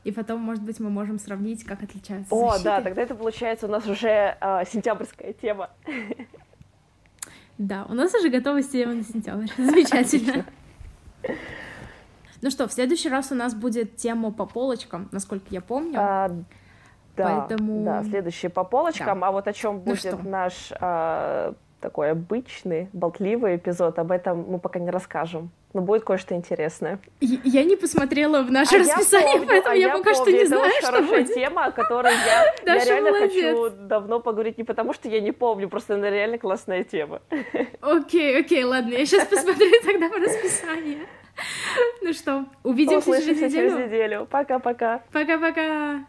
и 0.04 0.10
потом, 0.10 0.40
может 0.40 0.62
быть, 0.64 0.80
мы 0.80 0.90
можем 0.90 1.18
сравнить, 1.18 1.64
как 1.64 1.82
отличаются 1.82 2.34
О, 2.34 2.50
защиты. 2.50 2.64
да, 2.64 2.80
тогда 2.80 3.02
это 3.02 3.14
получается 3.14 3.66
у 3.66 3.70
нас 3.70 3.86
уже 3.86 4.36
э, 4.40 4.64
сентябрьская 4.70 5.32
тема. 5.32 5.70
Да, 7.58 7.86
у 7.88 7.94
нас 7.94 8.12
уже 8.14 8.28
готова 8.28 8.62
тема 8.62 8.94
на 8.94 9.04
сентябрь. 9.04 9.46
Замечательно. 9.56 10.44
Ну 12.40 12.50
что, 12.50 12.66
в 12.66 12.72
следующий 12.72 13.08
раз 13.08 13.30
у 13.30 13.36
нас 13.36 13.54
будет 13.54 13.96
тема 13.96 14.32
по 14.32 14.46
полочкам, 14.46 15.08
насколько 15.12 15.46
я 15.50 15.60
помню. 15.60 15.94
А, 15.96 16.28
да, 17.16 17.46
Поэтому... 17.46 17.84
да, 17.84 18.02
следующие 18.02 18.50
по 18.50 18.64
полочкам. 18.64 19.20
Да. 19.20 19.28
А 19.28 19.30
вот 19.30 19.46
о 19.46 19.52
чем 19.52 19.76
ну 19.76 19.80
будет 19.82 20.12
ну 20.20 20.28
наш 20.28 20.72
а, 20.80 21.54
такой 21.80 22.10
обычный, 22.10 22.88
болтливый 22.92 23.56
эпизод, 23.56 23.98
об 24.00 24.10
этом 24.10 24.50
мы 24.50 24.58
пока 24.58 24.80
не 24.80 24.90
расскажем. 24.90 25.50
Но 25.74 25.80
будет 25.80 26.04
кое-что 26.04 26.34
интересное. 26.34 27.00
Я 27.20 27.64
не 27.64 27.76
посмотрела 27.76 28.42
в 28.42 28.50
наше 28.50 28.76
а 28.76 28.78
расписание, 28.80 29.32
помню, 29.38 29.46
поэтому 29.48 29.72
а 29.72 29.76
я, 29.76 29.86
я 29.86 29.92
пока 29.96 30.12
помню. 30.12 30.16
что 30.22 30.30
не 30.30 30.38
Это 30.38 30.46
знаю, 30.48 30.64
очень 30.66 30.86
хорошая 30.86 31.22
будет. 31.22 31.34
тема, 31.34 31.64
о 31.64 31.70
которой 31.72 32.12
я, 32.12 32.54
я 32.74 32.84
реально 32.84 33.10
молодец. 33.10 33.32
хочу 33.56 33.70
давно 33.88 34.20
поговорить, 34.20 34.58
не 34.58 34.64
потому 34.64 34.92
что 34.92 35.08
я 35.08 35.20
не 35.20 35.32
помню, 35.32 35.68
просто 35.70 35.94
она 35.94 36.10
реально 36.10 36.36
классная 36.38 36.84
тема. 36.84 37.22
Окей, 37.80 38.38
окей, 38.40 38.64
ладно, 38.64 38.92
я 38.92 39.06
сейчас 39.06 39.26
посмотрю 39.28 39.70
тогда 39.84 40.08
в 40.08 40.12
расписание. 40.12 41.06
Ну 42.02 42.12
что, 42.12 42.44
увидимся 42.62 43.10
через 43.20 43.40
неделю. 43.40 43.50
через 43.50 43.72
неделю. 43.86 44.28
Пока-пока. 44.30 45.02
Пока-пока. 45.12 46.04